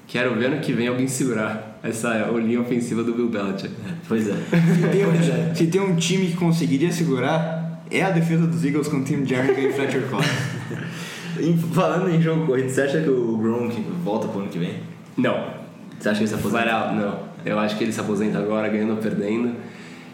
[0.05, 3.73] Quero ver ano que vem alguém segurar essa linha ofensiva do Bill Belichick.
[4.09, 4.33] Pois é.
[4.33, 5.55] Se tem, Pois um, é.
[5.55, 9.61] se tem um time que conseguiria segurar, é a defesa dos Eagles com Tim Jernigan
[9.61, 10.27] e Fletcher Cox.
[11.71, 14.73] Falando em jogo corrido, você acha que o Gronk volta pro ano que vem?
[15.15, 15.53] Não,
[15.97, 16.91] Você acha que ele se aposenta?
[16.91, 17.19] Não.
[17.45, 19.55] Eu acho que ele se aposenta agora, ganhando ou perdendo.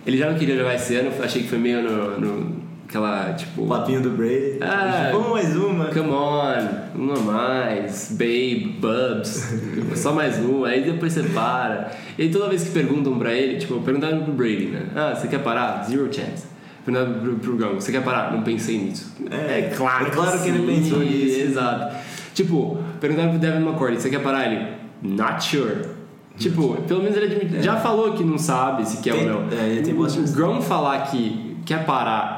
[0.05, 2.19] Ele já não queria jogar esse ano, achei que foi meio no.
[2.19, 2.54] no
[2.87, 3.65] aquela, tipo.
[3.67, 4.57] Papinho do Brady.
[4.61, 5.85] Ah, Vamos mais uma.
[5.85, 9.53] Come on, uma mais, babe, bubs,
[9.95, 11.91] só mais um, aí depois você para.
[12.17, 14.87] E aí toda vez que perguntam pra ele, tipo, perguntaram pro Brady, né?
[14.95, 15.83] Ah, você quer parar?
[15.83, 16.45] Zero chance.
[16.85, 18.31] Perguntaram pro, pro Gronk, você quer parar?
[18.31, 19.11] Não pensei nisso.
[19.31, 21.39] É, é claro que ele pensou nisso.
[21.39, 21.95] Exato.
[22.35, 24.45] Tipo, perguntaram pro Devin McCourty, você quer parar?
[24.51, 24.67] Ele,
[25.01, 25.95] not sure.
[26.37, 29.47] Tipo, pelo menos ele admite, já falou que não sabe se quer Tem- ou não.
[29.57, 32.34] é, tem o, Gronk falar que quer parar,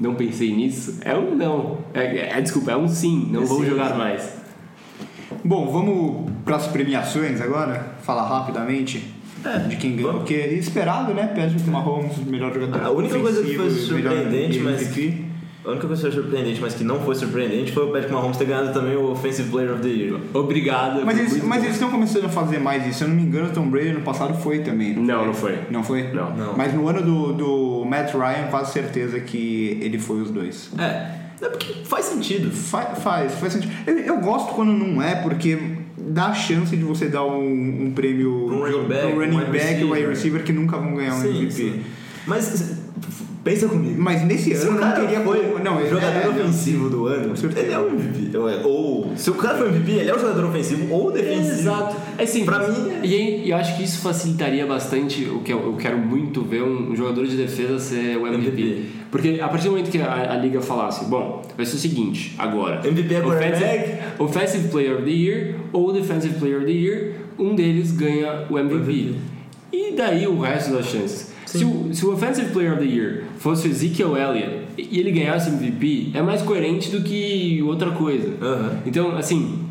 [0.00, 1.78] não pensei nisso, é um não.
[1.94, 3.70] É, é- desculpa, é um sim, não É vou sim.
[3.70, 4.36] jogar mais.
[5.44, 7.94] Bom, vamos para as premiações agora.
[8.02, 9.12] Falar rapidamente
[9.68, 10.14] de quem ganhou.
[10.14, 11.26] Porque é esperado, né?
[11.28, 12.82] Patrick Mahomes, melhor jogador.
[12.82, 15.25] A única coisa que foi surpreendente, mas- MVP.
[15.66, 18.72] A única foi surpreendente, mas que não foi surpreendente, foi o Patrick Mahomes ter ganhado
[18.72, 20.20] também o Offensive Player of the Year.
[20.32, 21.04] Obrigado.
[21.04, 22.98] Mas eles, mas eles estão começando a fazer mais isso.
[22.98, 24.94] Se eu não me engano, o Tom Brady no passado foi também.
[24.94, 25.58] Não, não foi.
[25.70, 26.04] Não foi?
[26.12, 26.34] Não.
[26.36, 26.56] Não.
[26.56, 30.70] Mas no ano do, do Matt Ryan, quase certeza que ele foi os dois.
[30.78, 32.50] É, é porque faz sentido.
[32.52, 33.72] Fa- Faz, faz sentido.
[33.86, 35.58] Eu, eu gosto quando não é, porque
[35.98, 39.50] dá a chance de você dar um, um prêmio um running back, um running wide
[39.50, 40.08] back um wide receiver.
[40.10, 41.50] receiver que nunca vão ganhar um Sim, MVP.
[41.52, 41.82] sim.
[42.24, 42.78] Mas
[43.46, 43.94] pensa comigo.
[43.96, 46.30] Mas nesse Se ano o não cara teria foi como- não, o jogador é, não.
[46.42, 48.36] ofensivo do ano, ele é o MVP.
[48.36, 51.48] Ou, é- ou se o cara foi MVP, ele é o jogador ofensivo ou defensivo.
[51.60, 51.96] Exato.
[52.18, 55.60] É assim, Pra mim, é- E eu acho que isso facilitaria bastante o que eu,
[55.64, 58.62] eu quero muito ver um jogador de defesa ser o MVP.
[58.62, 58.82] MVP.
[59.10, 62.34] Porque a partir do momento que a, a liga falasse, bom, vai ser o seguinte,
[62.36, 62.80] agora.
[62.86, 67.54] MVP é offensive, offensive Player of the Year ou Defensive Player of the Year, um
[67.54, 68.76] deles ganha o MVP.
[68.90, 69.14] MVP.
[69.72, 71.32] E daí o resto das chances.
[71.56, 75.10] Se o, se o Offensive Player of the Year fosse o Ezekiel Elliott e ele
[75.10, 78.34] ganhasse o MVP, é mais coerente do que outra coisa.
[78.84, 79.64] Então, assim,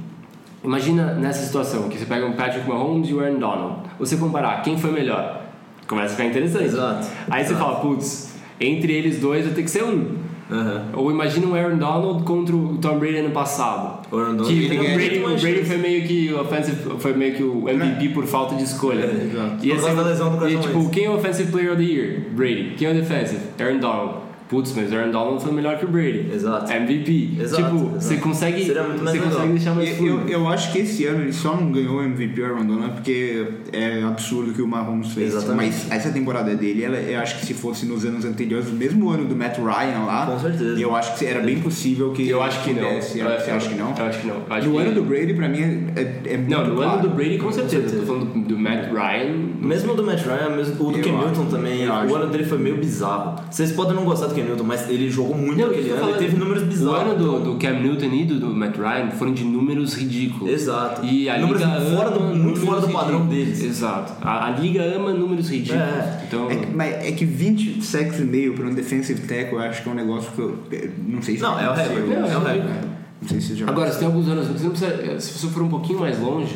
[0.64, 3.76] imagina nessa situação que você pega um Patrick Mahomes e o Aaron Donald.
[4.00, 5.46] Você comparar quem foi melhor,
[5.88, 6.66] começa a ficar interessante.
[6.66, 7.08] Exato.
[7.30, 7.66] Aí você Exato.
[7.66, 10.25] fala, putz, entre eles dois vai ter que ser um.
[10.50, 10.90] Aham.
[10.94, 14.06] Ou imagina o Aaron Donald contra o Tom Brady ano passado.
[14.12, 17.14] O Aaron Donald Que ele o Brady, o Brady foi meio que o offensive, foi
[17.14, 19.06] meio que o MVP por falta de escolha.
[19.06, 19.58] É.
[19.62, 21.92] E Por causa da lesão do E tipo, quem é o offensive player of the
[21.92, 22.22] year?
[22.32, 22.76] Brady.
[22.78, 23.42] Quem é o defensive?
[23.60, 24.25] Aaron Donald.
[24.48, 26.30] Putz, mas o Aaron Donald foi melhor que o Brady.
[26.32, 26.72] Exato.
[26.72, 27.32] MVP.
[27.42, 28.02] Exato, tipo, exato.
[28.02, 29.32] você consegue, Seria muito mais você legal.
[29.34, 30.18] consegue deixar mais Eu, fluido.
[30.28, 32.94] eu, eu acho que esse ano ele só não ganhou o MVP o Aaron Donald
[32.94, 35.34] porque é absurdo o que o Mahomes fez.
[35.34, 35.76] Exatamente.
[35.90, 39.26] Mas essa temporada dele, ela, eu acho que se fosse nos anos anteriores, mesmo ano
[39.26, 40.80] do Matt Ryan lá, Com certeza.
[40.80, 42.82] eu acho que era bem possível que Eu acho que não.
[42.84, 43.20] desse.
[43.20, 43.96] Eu- Você acha que não?
[43.98, 44.36] Eu acho que não.
[44.48, 46.92] Acho No que- ano do Brady, pra mim, é, é, é muito Não, no claro.
[47.00, 47.82] ano do Brady com certeza.
[47.90, 48.02] certeza.
[48.02, 49.34] Tô falando do, do Matt Ryan.
[49.60, 51.26] Mesmo o do Matt Ryan, mesmo o do Cam acho.
[51.26, 52.16] Newton também, o acho.
[52.16, 53.42] ano dele foi meio bizarro.
[53.50, 56.10] Vocês podem não gostar do do Cam Newton, mas ele jogou muito Não, aquele ano
[56.10, 56.40] e teve falando.
[56.40, 56.94] números bizarros.
[56.94, 60.52] O ano do, do Cam Newton e do, do Matt Ryan foram de números ridículos.
[60.54, 61.06] Exato.
[61.06, 63.58] E a Números liga fora do- muito números fora do padrão ridículos.
[63.60, 63.64] deles.
[63.64, 64.14] Exato.
[64.22, 65.82] A, a liga ama números ridículos.
[65.82, 66.24] É.
[66.28, 69.60] Então, É que, mas é que 20 sacks e meio para um defensive tackle eu
[69.62, 70.58] acho que é um negócio que eu.
[70.72, 72.08] eu Não sei se Não, é o recorde.
[72.08, 72.88] Não, É o é recorde.
[73.22, 73.68] Não sei se já.
[73.68, 76.56] Agora, se tem alguns anos, você precisa, se você for um pouquinho mais longe,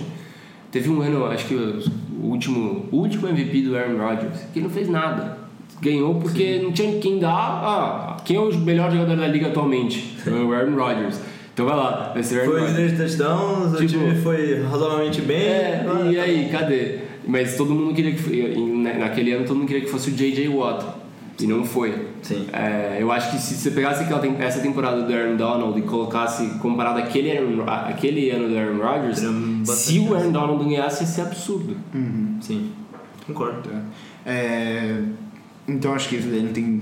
[0.72, 4.68] teve um ano, acho que o último, o último MVP do Aaron Rodgers, que ele
[4.68, 5.38] não fez nada.
[5.82, 7.30] Ganhou porque não tinha quem dar.
[7.32, 10.18] Ah, quem é o melhor jogador da liga atualmente?
[10.26, 11.20] É o Aaron Rodgers.
[11.54, 12.78] Então vai lá, vai ser o Aaron Foi Rodgers.
[12.78, 15.38] líder de touchdowns, o Tipo- time foi razoavelmente bem.
[15.38, 17.00] É, e aí, cadê?
[17.28, 18.60] Mas todo mundo queria que.
[18.60, 20.48] na- Naquele ano todo mundo queria que fosse o J.J.
[20.50, 20.86] Watt.
[21.42, 22.08] E não foi.
[22.22, 22.48] Sim.
[22.52, 25.84] É, eu acho que se você pegasse aquela, tem- essa temporada do Aaron Donald e
[25.84, 29.22] colocasse comparado àquele, Aaron, aquele ano do Aaron Rodgers,
[29.66, 30.14] bastante se o.
[30.16, 31.78] Aaron Donald ganhasse, ia ser absurdo.
[32.42, 32.72] Sim.
[33.26, 33.70] Concordo.
[34.26, 34.96] É,
[35.70, 36.82] então acho que isso daí não tem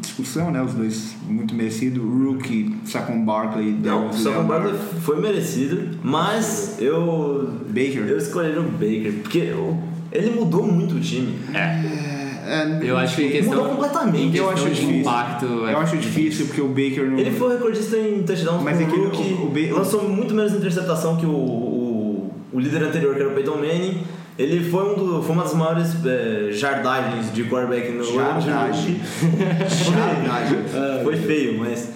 [0.00, 0.60] discussão, né?
[0.62, 2.02] Os dois muito merecido.
[2.02, 7.50] Rookie, Saquon Barkley, Não, Saquon Barkley foi merecido, mas eu.
[7.68, 8.04] Baker.
[8.08, 9.78] Eu escolhi o Baker, porque o-
[10.10, 11.38] ele mudou muito o time.
[11.54, 14.36] É, Eu acho que questão, Mudou completamente.
[14.36, 15.00] Eu questão acho de difícil.
[15.00, 15.46] impacto.
[15.66, 17.18] é Eu acho difícil porque o Baker não.
[17.18, 20.52] Ele foi recordista em touchdowns Mas com é que rookie, o- o lançou muito menos
[20.52, 24.02] interceptação que o, o, o líder anterior, que era o Peyton Manning.
[24.38, 29.00] Ele foi, um do, foi uma das maiores é, jardagens de quarterback no Jardagem.
[29.68, 30.58] Jardagem.
[30.74, 31.90] É, Foi feio, mas...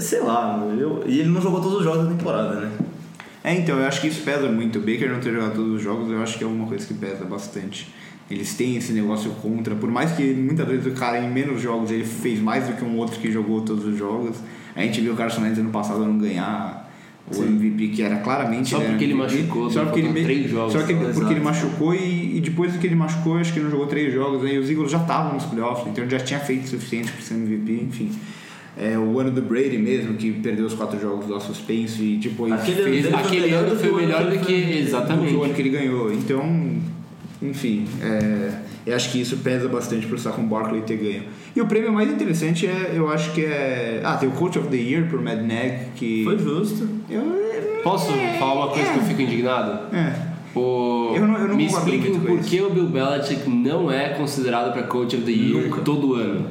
[0.00, 2.72] Sei lá, eu, e ele não jogou todos os jogos da temporada, né?
[3.44, 4.78] É, então, eu acho que isso pesa muito.
[4.78, 6.94] O Baker não ter jogado todos os jogos, eu acho que é uma coisa que
[6.94, 7.92] pesa bastante.
[8.30, 11.90] Eles têm esse negócio contra, por mais que muitas vezes o cara em menos jogos
[11.90, 14.38] ele fez mais do que um outro que jogou todos os jogos.
[14.74, 16.83] A gente viu o Carson Wentz ano passado não ganhar
[17.30, 17.46] o Sim.
[17.46, 18.68] MVP, que era claramente.
[18.70, 19.84] Só era porque ele MVP, machucou, só né?
[19.86, 21.12] porque ele me- três jogos Só que só.
[21.12, 24.12] porque ele machucou e, e depois que ele machucou, acho que ele não jogou três
[24.12, 27.10] jogos, aí os Eagles já estavam nos playoffs, então ele já tinha feito o suficiente
[27.12, 28.10] para ser MVP, enfim.
[28.76, 32.52] É, o ano do Brady mesmo, que perdeu os quatro jogos do suspense e depois
[32.52, 34.52] Aquele fez Ele Aquele ano do foi que melhor que do que.
[34.78, 35.32] Exatamente.
[35.34, 36.12] o ano que ele ganhou.
[36.12, 36.42] Então,
[37.40, 38.50] enfim, é,
[38.86, 41.22] eu acho que isso pesa bastante pro Saquon Barkley ter ganho.
[41.54, 44.00] E o prêmio mais interessante é, eu acho que é.
[44.04, 46.24] Ah, tem o Coach of the Year pro Mad Nag, que.
[46.24, 46.88] Foi justo.
[47.08, 47.44] Eu,
[47.82, 49.94] Posso falar uma coisa que eu fico indignado?
[49.94, 50.34] é.
[50.56, 51.12] O...
[51.16, 54.72] Eu não- eu não Me expliquem com por que o Bill Belichick não é considerado
[54.72, 55.80] para Coach of the Year Nunca.
[55.82, 56.46] todo ano.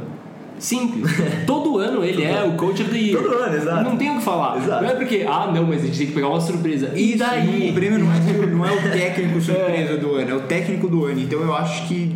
[0.63, 1.11] Simples.
[1.45, 3.21] todo ano ele é o Coach of the Year.
[3.21, 3.83] Todo ano, exato.
[3.83, 4.57] Não tem o que falar.
[4.57, 4.81] Exato.
[4.81, 6.93] Não é porque, ah, não, mas a gente tem que pegar uma surpresa.
[6.95, 7.69] E daí?
[7.69, 11.03] O prêmio não é, não é o técnico surpresa do ano, é o técnico do
[11.03, 11.19] ano.
[11.19, 12.15] Então eu acho que.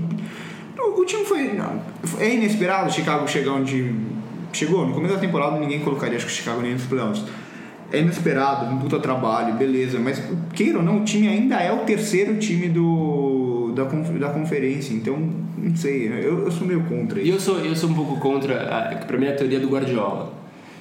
[0.80, 1.52] O, time foi.
[1.54, 1.82] Não,
[2.20, 3.94] é inesperado o Chicago chegar onde.
[4.54, 4.88] Chegou.
[4.88, 7.26] No começo da temporada ninguém colocaria acho que o Chicago nem nos playoffs.
[7.92, 10.00] É inesperado, um puta trabalho, beleza.
[10.00, 13.37] Mas queira ou não, o time ainda é o terceiro time do,
[13.78, 14.94] da, da conferência.
[14.94, 15.18] Então,
[15.58, 17.34] não sei, eu, eu sou meio contra E isso.
[17.34, 20.34] eu sou, eu sou um pouco contra, a- pra mim, a teoria do Guardiola.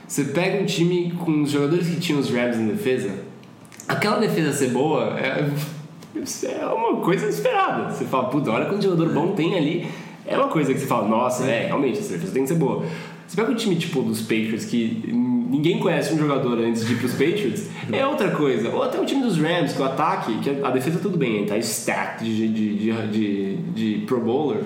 [0.09, 3.11] Você pega um time com os jogadores que tinham os Rams em defesa,
[3.89, 5.45] aquela defesa ser boa é,
[6.49, 7.91] é uma coisa esperada.
[7.91, 9.87] Você fala, puta, olha quanto jogador bom tem ali.
[10.27, 12.85] É uma coisa que você fala, nossa, é, realmente, essa defesa tem que ser boa.
[13.27, 15.03] Você pega um time tipo dos Patriots, que
[15.51, 18.71] ninguém conhece um jogador antes de ir pros Patriots, é outra coisa.
[18.71, 21.57] Ou até o time dos Rams, que o ataque, que a defesa tudo bem, tá
[21.59, 24.61] stacked de, de, de, de, de Pro Bowler,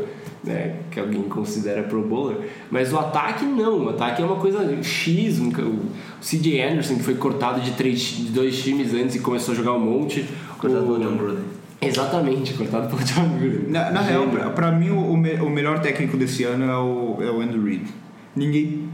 [0.45, 2.39] né, que alguém considera Pro Bowler,
[2.71, 7.03] mas o ataque não, o ataque é uma coisa X, um, o CJ Anderson que
[7.03, 10.27] foi cortado de, três, de dois times antes e começou a jogar um monte.
[10.59, 11.45] Cortado o, pelo John Gruden.
[11.81, 13.71] Exatamente, cortado pelo John Gruden.
[13.71, 17.31] Na, na real, pra, pra mim, o, o melhor técnico desse ano é o, é
[17.31, 17.85] o Andy Reid.
[18.35, 18.89] Ninguém.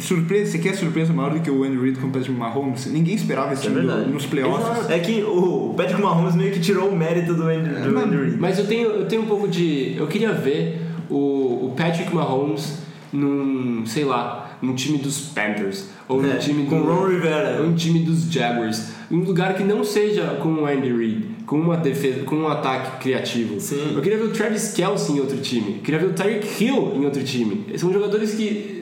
[0.00, 2.86] Surpresa, você quer surpresa maior do que o Andy Reid com o Patrick Mahomes?
[2.86, 4.10] Ninguém esperava esse Isso é time verdade.
[4.12, 4.68] nos playoffs.
[4.78, 4.92] Exato.
[4.92, 8.36] É que o Patrick Mahomes meio que tirou o mérito do Andy, do Reid.
[8.38, 9.94] Mas eu tenho, eu tenho um pouco de.
[9.96, 12.78] Eu queria ver o, o Patrick Mahomes
[13.12, 15.88] num, sei lá, num time dos Panthers.
[16.08, 17.60] Ou num É, time com do, Ron Rivera.
[17.62, 18.88] ou num time dos Jaguars.
[19.10, 22.48] Em um lugar que não seja com o Andy Reid, com uma defesa, com um
[22.48, 23.60] ataque criativo.
[23.60, 23.92] Sim.
[23.94, 25.76] Eu queria ver o Travis Kelsey em outro time.
[25.76, 27.64] Eu queria ver o Tyreek Hill em outro time.
[27.78, 28.74] São jogadores que.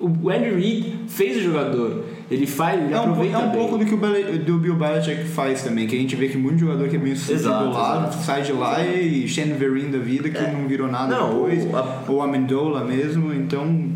[0.00, 2.04] O Andy Reid fez o jogador.
[2.30, 3.58] Ele faz, ele É um, aproveita é um bem.
[3.58, 6.36] pouco do que o, Bele- do Bill Belichick faz também, que a gente vê que
[6.38, 8.24] muito jogador que é bem sucedido Exato, lá, exato.
[8.24, 10.52] sai de lá e Shane Vereen da vida, que É.
[10.52, 13.90] não virou nada Não, depois, o- a- ou Amendola mesmo, então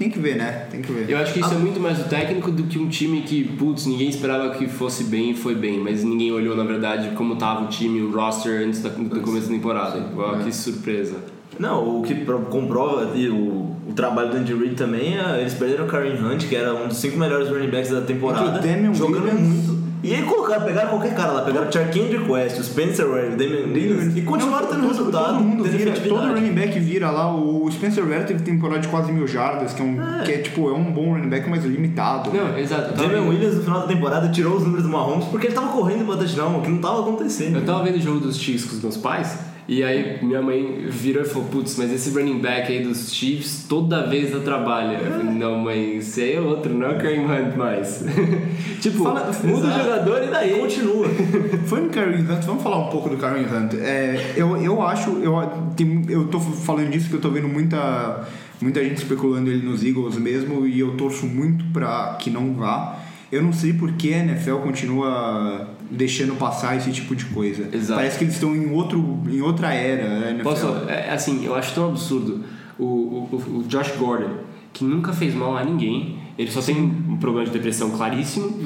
[0.00, 0.66] tem que ver, né?
[0.70, 1.10] Tem que ver.
[1.10, 3.84] Eu acho que isso é muito mais o técnico do que um time que, putz,
[3.84, 7.64] ninguém esperava que fosse bem e foi bem, mas ninguém olhou, na verdade, como tava
[7.64, 10.02] o time, o roster antes da- do começo da temporada.
[10.16, 11.16] Uau, que surpresa.
[11.58, 15.52] Não, o que pro- comprova e o, o trabalho do Andy Reid também é eles
[15.52, 18.70] perderam o Kareem Hunt, que era um dos cinco melhores running backs da temporada, Entre
[18.70, 19.79] o Damian jogando Williams- muito.
[20.02, 23.26] E aí colocaram cara, pegaram qualquer cara lá, pegaram o Charkandre Quest, o Spencer Ware,
[23.28, 25.34] o Damian Lillard e continuaram tendo todo, resultado.
[25.34, 27.34] Todo mundo vira, todo running back vira lá.
[27.34, 30.22] O Spencer Ware teve temporada de quase mil jardas, que é, um, É.
[30.24, 32.32] que é tipo, é um bom running back, mas limitado.
[32.32, 32.88] Não, exato.
[32.88, 35.46] Eu O tava, Damian Williams no final da temporada tirou os números do Mahomes porque
[35.46, 37.56] ele tava correndo pra touchdown, o que não tava acontecendo.
[37.58, 39.38] eu tava vendo o jogo dos Chiefs com os meus pais.
[39.70, 43.66] E aí minha mãe virou e falou, putz, mas esse running back aí dos Chiefs
[43.68, 44.98] toda vez dá trabalho.
[44.98, 48.04] Eu falei, não, mãe, esse aí é outro, não é o Kareem Hunt mais.
[48.82, 50.58] tipo, Fala- muda o jogador e daí.
[50.58, 51.06] Continua.
[51.66, 53.74] Foi no Kareem Hunt, vamos falar um pouco do Kareem Hunt.
[53.74, 55.34] É, eu, eu acho, eu,
[55.76, 58.26] tem, eu tô falando disso porque eu tô vendo muita,
[58.60, 62.98] muita gente especulando ele nos Eagles mesmo e eu torço muito pra que não vá.
[63.30, 67.68] Eu não sei por que a NFL continua deixando passar esse tipo de coisa.
[67.72, 67.98] Exato.
[67.98, 70.30] Parece que eles estão em, outro, em outra era.
[70.30, 70.42] NFL.
[70.42, 72.44] Posso, é, assim, eu acho tão absurdo
[72.78, 74.38] o, o, o Josh Gordon,
[74.72, 78.56] que nunca fez mal a ninguém, ele só tem um problema de depressão claríssimo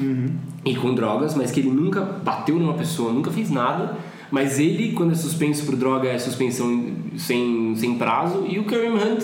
[0.63, 3.97] e com drogas, mas que ele nunca bateu numa pessoa, nunca fez nada.
[4.31, 8.93] Mas ele, quando é suspenso por droga, é suspensão sem, sem prazo, e o Kareem
[8.93, 9.23] Hunt,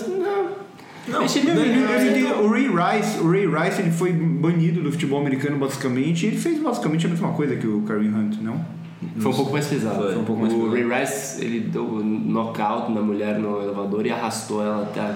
[1.08, 1.22] não.
[1.24, 5.20] Ele Não, ele- ele o Ray Rice, o Ray Rice ele foi banido do futebol
[5.20, 6.24] americano basicamente.
[6.24, 8.64] e Ele fez basicamente a mesma coisa que o Kareem Hunt, não?
[9.18, 9.96] Foi um pouco mais pesado.
[9.96, 10.88] Foi, um pouco mais o pesado.
[10.88, 15.14] Ray Rice, ele deu knockout na mulher no elevador e arrastou ela até.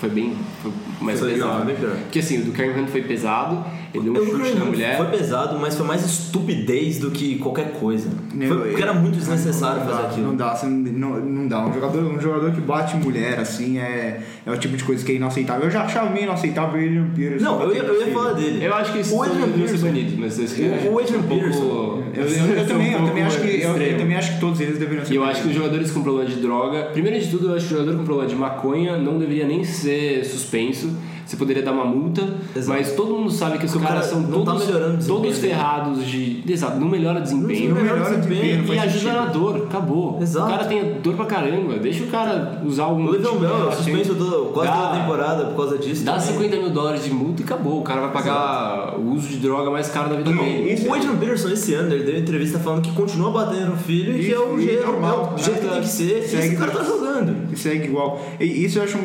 [0.00, 0.34] Foi bem.
[0.62, 0.72] Foi
[1.02, 1.78] mais Foi legal, pesado.
[1.78, 1.96] pior.
[1.96, 3.62] Porque assim, o do Kareem Hunt foi pesado,
[3.96, 4.96] ele deu um chute na mulher.
[4.96, 8.08] Foi pesado, mas foi mais estupidez do que qualquer coisa.
[8.38, 10.26] Eu- Foi, porque era muito desnecessário não fazer dá, aquilo.
[10.28, 11.66] Não dá, não, não dá.
[11.66, 15.12] Um jogador, um jogador que bate mulher, assim, é, é o tipo de coisa que
[15.12, 15.64] é inaceitável.
[15.64, 17.42] Eu já achava meio inaceitável ele no Pierce.
[17.44, 18.64] Não, eu ia, eu ia falar dele.
[18.64, 19.86] Eu acho que esses O Adrian Peterson.
[19.86, 22.02] banidos, mas esse O- o Adrian Peterson.
[22.14, 24.60] Eu, esse é também, um eu, também pouco acho que, eu, também acho que todos
[24.60, 27.28] eles deveriam ser E eu acho que os jogadores com problema de droga, primeiro de
[27.30, 30.90] tudo, eu acho que o jogador com problema de maconha não deveria nem ser suspenso.
[31.26, 32.22] Você poderia dar uma multa,
[32.54, 32.78] Exato.
[32.78, 36.06] mas todo mundo sabe que os caras cara são não tá todos, desempenho todos ferrados
[36.06, 36.44] de.
[36.48, 37.74] Exato, não melhora desempenho.
[37.74, 40.18] Não melhora o desempenho, não E ajuda na dor, acabou.
[40.22, 40.46] Exato.
[40.46, 43.06] O cara tem dor pra caramba, deixa o cara usar algum.
[43.08, 43.76] O tipo de Bell, relaxante.
[43.90, 46.04] suspenso todo, quase Dá- toda a temporada por causa disso.
[46.04, 46.26] Dá também.
[46.28, 47.80] 50 mil dólares de multa e acabou.
[47.80, 50.86] O cara vai pagar o uso de droga mais caro da vida dele.
[50.88, 54.26] O Adrian Peterson esse ano ele deu entrevista falando que continua batendo no filho e
[54.26, 55.32] que é o jeito, normal.
[55.36, 56.18] é o jeito que tem que ser.
[56.18, 57.45] E Segue esse cara tá jogando.
[57.56, 58.24] Segue igual.
[58.40, 58.98] E isso eu acho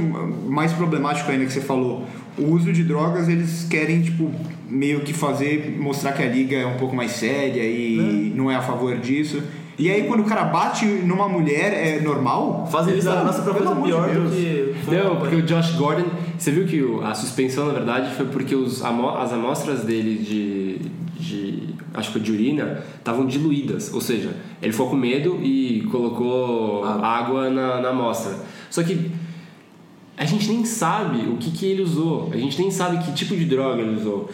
[0.48, 2.06] mais problemático ainda que você falou.
[2.38, 4.32] O uso de drogas, eles querem, tipo,
[4.70, 8.56] meio que fazer, mostrar que a liga é um pouco mais séria e não é
[8.56, 9.42] a favor disso.
[9.80, 12.68] E aí, quando o cara bate numa mulher, é normal?
[12.72, 13.26] Fazem isso Exato.
[13.26, 14.76] nossa coisa amor de pior do que.
[14.92, 16.06] Não, porque o Josh Gordon,
[16.38, 20.24] você viu que a suspensão na verdade foi porque os, amo- as amostras dele de,
[20.24, 20.61] de
[21.94, 24.30] acho que de urina estavam diluídas, ou seja,
[24.62, 27.08] ele ficou com medo e colocou Água.
[27.08, 28.34] água na, na amostra.
[28.70, 29.12] Só que
[30.18, 33.36] a gente nem sabe o que, que ele usou, a gente nem sabe que tipo
[33.36, 34.30] de droga ele usou.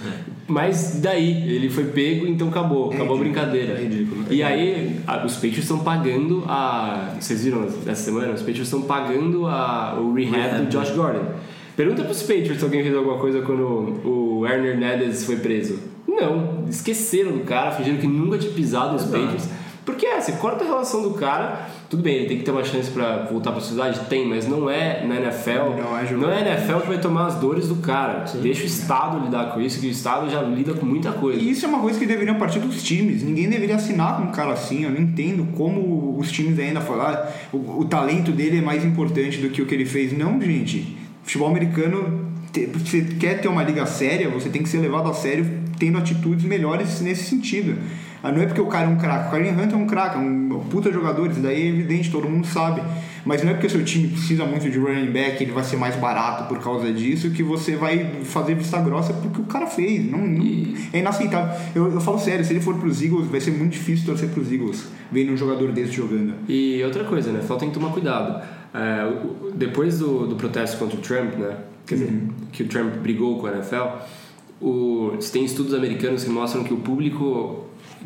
[0.49, 3.73] Mas daí, ele foi pego, então acabou, acabou a brincadeira.
[3.73, 4.25] É ridículo.
[4.29, 7.15] E aí, a- os Patriots estão pagando a.
[7.19, 8.27] Vocês viram essa semana?
[8.33, 11.25] Os Patriots estão pagando a, o rehab do Josh Gordon.
[11.75, 13.61] Pergunta pros Patriots se alguém fez alguma coisa quando
[14.05, 15.79] o Werner Hernandez foi preso.
[16.19, 19.03] Não, esqueceram do cara, fingiram que nunca tinha pisado nos.
[19.03, 19.47] Patriots.
[19.87, 22.63] Porque é, você corta a relação do cara, tudo bem, ele tem que ter uma
[22.65, 24.01] chance pra voltar pra sociedade?
[24.09, 25.79] Tem, mas não é na NFL.
[25.81, 28.25] Não é não é a NFL que vai tomar as dores do cara.
[28.41, 31.39] Deixa o Estado lidar com isso, que o Estado já lida com muita coisa.
[31.39, 33.23] E isso é uma coisa que deveria partir dos times.
[33.23, 34.83] Ninguém deveria assinar com um cara assim.
[34.83, 38.83] Eu não entendo como os times ainda falam "Ah, o, o talento dele é mais
[38.83, 40.11] importante do que o que ele fez.
[40.11, 40.97] Não, gente.
[41.23, 42.27] Futebol americano,
[42.73, 45.45] você quer ter uma liga séria, você tem que ser levado a sério
[45.77, 47.77] tendo atitudes melhores nesse sentido.
[48.23, 49.27] Ah, Não é porque o cara é um craque.
[49.27, 52.27] O Karen Hunt é um craque, é um puta jogador, isso daí é evidente, todo
[52.27, 52.81] mundo sabe.
[53.23, 55.75] Mas não é porque o seu time precisa muito de running back, ele vai ser
[55.77, 60.09] mais barato por causa disso, que você vai fazer vista grossa porque o cara fez.
[60.09, 60.45] Não, não-
[60.93, 61.53] é inaceitável.
[61.75, 64.51] Eu, eu falo sério, se ele for pros Eagles, vai ser muito difícil torcer pros
[64.51, 66.33] Eagles, vendo um jogador desse jogando.
[66.49, 67.41] E outra coisa, né?
[67.45, 68.41] Só tem que tomar cuidado.
[68.73, 69.11] É,
[69.55, 71.57] depois do, do protesto contra o Trump, né?
[71.85, 73.83] Quer dizer, que o Trump brigou com a NFL,
[74.61, 77.65] o, tem estudos americanos que mostram que o público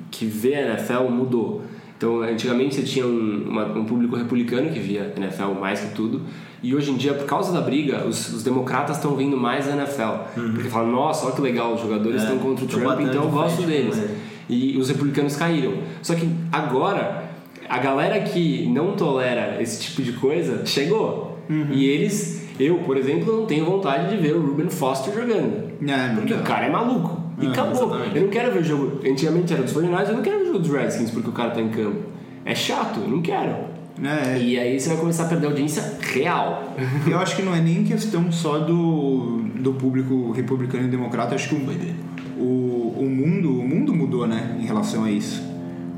[0.10, 1.62] que vê a NFL mudou.
[1.98, 5.94] Então, antigamente você tinha um, uma- um público republicano que via a NFL mais que
[5.94, 6.22] tudo,
[6.64, 9.76] e hoje em dia, por causa da briga, os, os democratas estão vendo mais a
[9.76, 10.42] NFL.
[10.54, 13.30] Porque falam, nossa, olha que legal, os jogadores É, estão contra o Trump, então eu
[13.30, 13.98] gosto frente deles.
[13.98, 14.18] ele.
[14.50, 15.74] E os republicanos caíram.
[16.04, 17.30] Só que agora,
[17.70, 21.38] a galera que não tolera esse tipo de coisa chegou.
[21.50, 21.68] Uhum.
[21.72, 25.71] E eles, eu, por exemplo, não tenho vontade de ver o Ruben Foster jogando.
[25.88, 27.20] É, Porque o cara é maluco.
[27.40, 27.72] E Ah, acabou.
[27.74, 28.16] exatamente.
[28.18, 29.00] Eu não quero ver o jogo.
[29.10, 31.52] Antigamente era dos 49 eu não quero ver o jogo dos Redskins porque o cara
[31.52, 32.00] tá em campo.
[32.46, 33.56] É chato, eu não quero.
[34.04, 36.74] É, E aí você vai começar a perder audiência real.
[37.08, 41.50] eu acho que não é nem questão só do, do público republicano e democrata, acho
[41.50, 45.44] que o, o, o mundo o mundo mudou né, em relação a isso.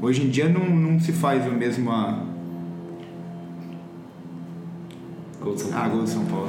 [0.02, 1.90] Hoje em dia não, não se faz o mesmo.
[5.44, 5.92] Gol de São Ah, Paulo.
[5.96, 6.48] gol de São Paulo.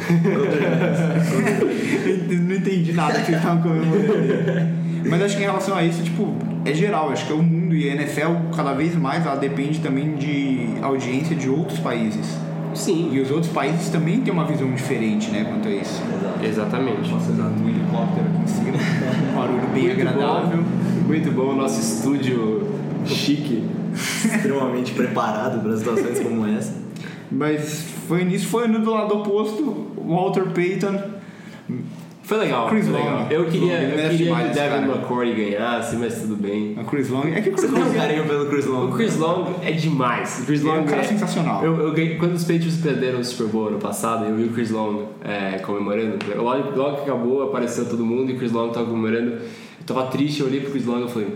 [2.48, 4.84] Não entendi nada que vocês estavam comemorando.
[5.08, 6.34] Mas acho que em relação a isso, tipo,
[6.64, 7.10] é geral.
[7.10, 10.66] Acho que é o mundo e a NFL, cada vez mais, ela depende também de
[10.80, 12.26] audiência de outros países.
[12.74, 16.02] Sim, E os outros países também têm uma visão diferente, né, quanto a isso.
[16.12, 16.44] Exato.
[16.44, 17.08] exatamente.
[17.08, 18.76] Passando um helicóptero aqui em cima,
[19.30, 20.58] um barulho bem Muito agradável.
[20.58, 22.68] Bom, muito bom o nosso estúdio
[23.06, 23.64] chique.
[23.94, 26.72] Extremamente preparado para situações como essa.
[27.30, 30.98] Mas foi nisso, foi no do lado oposto, Walter Payton.
[32.22, 33.26] Foi legal, Chris foi Long.
[33.28, 34.84] Eu queria, Ele eu merece queria demais que o Devin.
[34.90, 36.74] McCourty ganhasse, mas tudo bem.
[36.78, 37.24] A Chris Long.
[37.26, 38.86] É que o Você Chris tem Long um carinho pelo Chris Long?
[38.86, 40.40] O Chris Long é demais.
[40.40, 41.62] O Chris é Long um cara sensacional.
[41.62, 44.48] Eu, eu ganhei- quando os Patriots perderam o Super Bowl ano passado, eu vi o
[44.52, 46.16] Chris Long é, comemorando.
[46.34, 49.32] Logo, logo que acabou, apareceu todo mundo e o Chris Long tava comemorando.
[49.32, 51.28] Eu tava triste, eu olhei pro Chris Long e falei,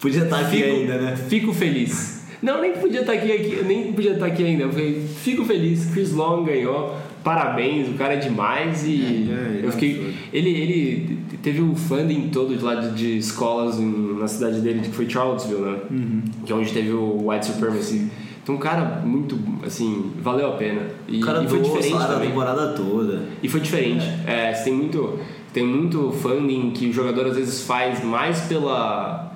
[0.00, 1.16] Podia estar aqui Fico- ainda, né?
[1.28, 2.17] Fico feliz.
[2.42, 4.64] Não, nem podia estar aqui, aqui, nem podia estar aqui ainda.
[4.64, 9.66] Eu falei, fico feliz, Chris Long ganhou, parabéns, o cara é demais e É, é,
[9.66, 10.14] eu fiquei.
[10.32, 14.80] Ele, ele teve um funding todo de lá de, de escolas em- na cidade dele,
[14.80, 15.76] que foi Charlottesville, né?
[15.90, 16.22] Uhum.
[16.46, 18.08] Que é onde teve o White Supremacy.
[18.42, 20.80] Então, um cara muito, assim, valeu a pena.
[21.06, 22.28] E, O cara e foi doou o diferente também.
[22.28, 23.22] temporada toda.
[23.42, 24.06] E foi diferente.
[24.26, 25.18] É, você tem muito,
[25.52, 29.27] tem muito funding que o jogador às vezes faz mais Pela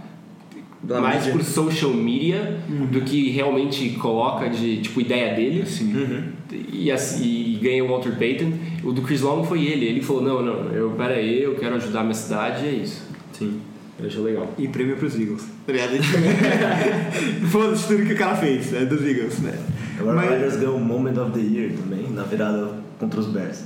[0.88, 1.32] mais mídia.
[1.32, 2.58] por social media
[2.90, 6.24] do que realmente coloca de tipo ideia dele Sim.
[6.72, 8.52] e, assim, e ganha o Walter Payton.
[8.82, 9.86] O do Chris Long foi ele.
[9.86, 12.72] Ele falou não, não, eu pera aí, eu quero ajudar a minha cidade e é
[12.72, 13.02] isso.
[13.32, 13.60] Sim.
[14.00, 14.52] Eu achei legal.
[14.58, 15.42] E prêmio pros Eagles.
[15.66, 15.72] Tá?
[17.50, 19.56] Foda-se tudo que o cara fez, é dos Eagles, né?
[20.00, 22.72] O Aaron Mas- Rodgers ganhou o Moment of the Year também, na virada
[23.03, 23.64] contra os Bears.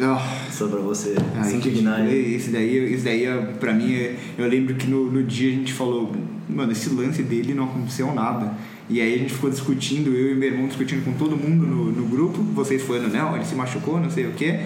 [0.00, 0.20] Ah,
[0.50, 2.00] Só pra você Ai, se que- indignar.
[2.04, 2.34] hein?
[2.34, 5.52] Esse daí, esse daí é, pra mim, é- eu lembro que no, no dia a
[5.54, 6.12] gente falou,
[6.48, 8.52] mano, esse lance dele não aconteceu nada.
[8.90, 11.84] E aí a gente ficou discutindo, eu e meu irmão discutindo com todo mundo no,
[11.92, 14.60] no grupo, vocês falando, não, ele se machucou, não sei o quê.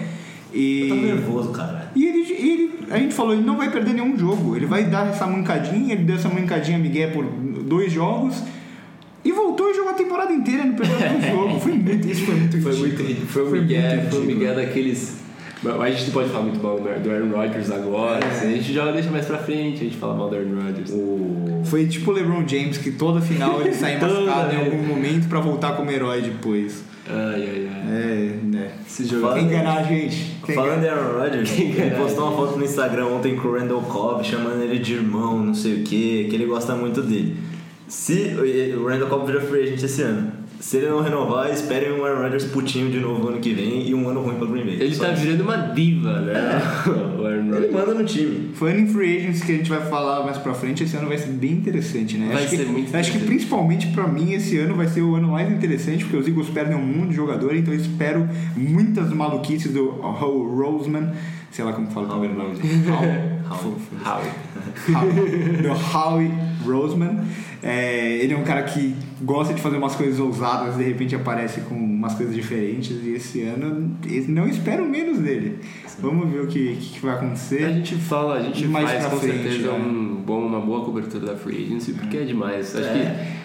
[0.51, 1.91] E, Eu tava nervoso, cara.
[1.95, 5.07] e ele, ele- a gente falou, ele não vai perder nenhum jogo, ele vai dar
[5.09, 8.41] essa mancadinha, ele deu essa mancadinha Miguel por dois jogos.
[9.29, 11.59] E voltou e jogou a temporada inteira, perdeu nenhum jogo.
[11.59, 13.03] Foi muito, isso foi muito Foi ridículo.
[13.09, 14.25] muito, foi Foi migué, muito foi ridículo.
[14.25, 15.19] migué daqueles.
[15.61, 18.23] Mas a gente não pode falar muito mal do Aaron Rodgers agora.
[18.25, 18.29] É.
[18.29, 20.91] assim, a gente joga deixa mais pra frente, a gente fala mal do Aaron Rodgers.
[21.65, 24.71] Foi tipo o LeBron James, que toda final ele sai machucado em vez.
[24.73, 26.81] algum momento pra voltar como herói depois.
[27.09, 27.91] Ai, ai, ai.
[27.91, 28.71] É, né?
[28.87, 30.37] Esse jogo Fala- Quem enganar a gente?
[30.45, 33.51] Quem Falando em Aaron Rodgers, Quem ele postou uma foto no Instagram ontem com o
[33.59, 37.35] Randall Cobb, chamando ele de irmão, não sei o que, que ele gosta muito dele.
[37.89, 38.35] Se
[38.77, 42.21] o Randall Cobb vira free agent esse ano, se ele não renovar, esperem um Aaron
[42.21, 44.75] Rodgers putinho de novo ano que vem e um ano ruim pra Green Bay.
[44.75, 45.23] Ele Só tá isso.
[45.23, 46.61] virando uma diva, né?
[47.17, 48.51] o Aaron Ele manda no time.
[48.53, 51.17] Falando em free agents que a gente vai falar mais pra frente, esse ano vai
[51.17, 52.27] ser bem interessante, né?
[52.27, 55.15] Vai acho ser que, muito Acho que principalmente pra mim esse ano vai ser o
[55.15, 59.11] ano mais interessante, porque os Eagles perdem um mundo de jogador, então eu espero muitas
[59.11, 61.13] maluquices do Roseman,
[61.51, 62.55] sei lá como fala o primeiro nome.
[63.49, 63.75] Howie.
[64.05, 64.29] Howie.
[64.95, 66.31] Howie- do Howie
[66.65, 67.23] Roseman.
[67.61, 71.59] É, ele é um cara que gosta de fazer umas coisas ousadas, de repente aparece
[71.61, 73.91] com umas coisas diferentes, e esse ano
[74.29, 75.59] não espero menos dele.
[76.01, 77.65] Vamos ver o que, que vai acontecer.
[77.65, 79.77] A gente fala, a gente Mais faz com frente, certeza né?
[79.77, 82.73] um bom, uma boa cobertura da Free Agency, porque é demais.
[82.73, 82.93] Acho É.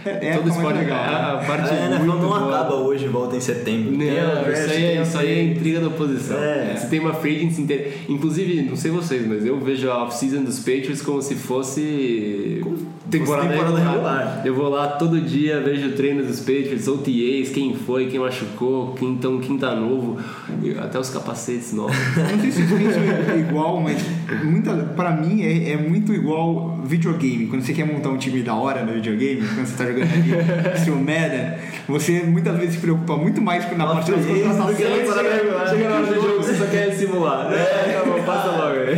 [0.04, 1.14] que É- é todo a mais esporte legal, a, né?
[1.42, 2.54] a parte a NFL muito não boa.
[2.60, 3.90] acaba hoje, volta em setembro.
[3.90, 3.98] Não,
[4.44, 6.38] draft, isso aí, é, isso aí é intriga da oposição.
[6.38, 6.76] É.
[6.76, 7.90] Você tem uma free agency inteira.
[8.08, 12.62] Inclusive, não sei vocês, mas eu vejo a off-season dos Patriots como se fosse
[13.10, 14.42] temporada, temporada regular.
[14.44, 18.94] Eu vou lá todo dia, vejo o treino dos Patriots, OTAs, quem foi, quem machucou,
[18.94, 20.18] quem, então, quem tá novo,
[20.82, 21.96] até os capacetes novos.
[22.16, 24.02] Não sei se é igual, mas
[24.42, 27.46] muita, pra mim é, é muito igual videogame.
[27.46, 30.78] Quando você quer montar um time da hora no videogame, quando você tá jogando ali
[30.84, 31.54] seu Madden,
[31.88, 34.76] você muitas vezes se preocupa muito mais na parte das agency contratações.
[35.70, 37.52] Chega na hora do jogo, você só quer simular.
[37.52, 38.94] É, tá bom, passa logo aí.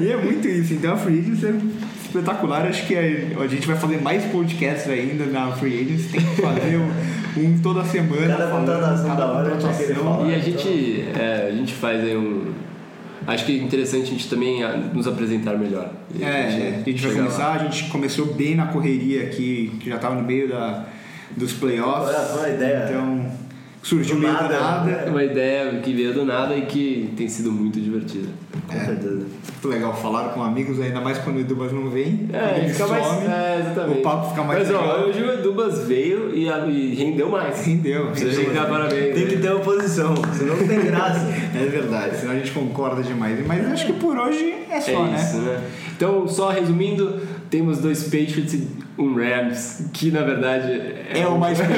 [0.06, 0.74] E é muito isso.
[0.74, 1.54] Então a Free Agency é
[2.04, 2.66] espetacular.
[2.66, 6.08] Acho que é- a gente vai fazer mais podcasts ainda na Free Agency.
[6.08, 6.90] Tem que fazer um,
[7.40, 8.36] um toda semana.
[8.36, 10.04] Cada contratação da hora, a gente contratação.
[10.04, 10.28] falar.
[10.28, 12.52] E a gente, é, a gente faz aí um.
[13.26, 15.90] Acho que é interessante a gente também ah, nos apresentar melhor.
[16.20, 17.54] É, é, a gente vai começar, lá.
[17.54, 20.84] a gente começou bem na correria aqui, que já estava no meio da,
[21.36, 22.14] dos playoffs.
[22.30, 22.86] Foi uma ideia.
[22.88, 23.45] Então
[23.86, 24.84] surgiu meio nada, do nada.
[24.84, 25.04] né?
[25.06, 28.28] É uma ideia que veio do nada e que tem sido muito divertida.
[28.66, 29.14] Com certeza.
[29.26, 32.28] Muito legal falar com amigos, ainda mais quando o Edubas não vem.
[32.32, 33.06] É, ele fica mais.
[33.06, 33.98] some, É, exatamente.
[33.98, 35.00] O papo fica mais Mas ó, legal.
[35.08, 37.64] hoje o Edubas veio e, a- e rendeu mais.
[37.64, 38.08] Rendeu.
[38.10, 39.14] Você tem que dar parabéns.
[39.14, 39.30] Tem né?
[39.30, 41.26] que ter oposição, senão não tem graça.
[41.56, 43.46] É verdade, senão a gente concorda demais.
[43.46, 45.16] Mas acho que por hoje é É só, né?
[45.16, 45.60] isso, né?
[45.96, 48.68] Então, só resumindo, temos dois Patriots e
[48.98, 51.58] um Rams, que na verdade é, É o mais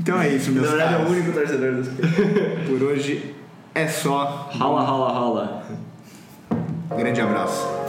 [0.00, 1.88] Então é isso, meus Na verdade é o único torcedor dos
[2.66, 3.34] Por hoje
[3.74, 4.50] é só.
[4.52, 5.64] Rala, rala, rala.
[6.96, 7.81] Grande abraço.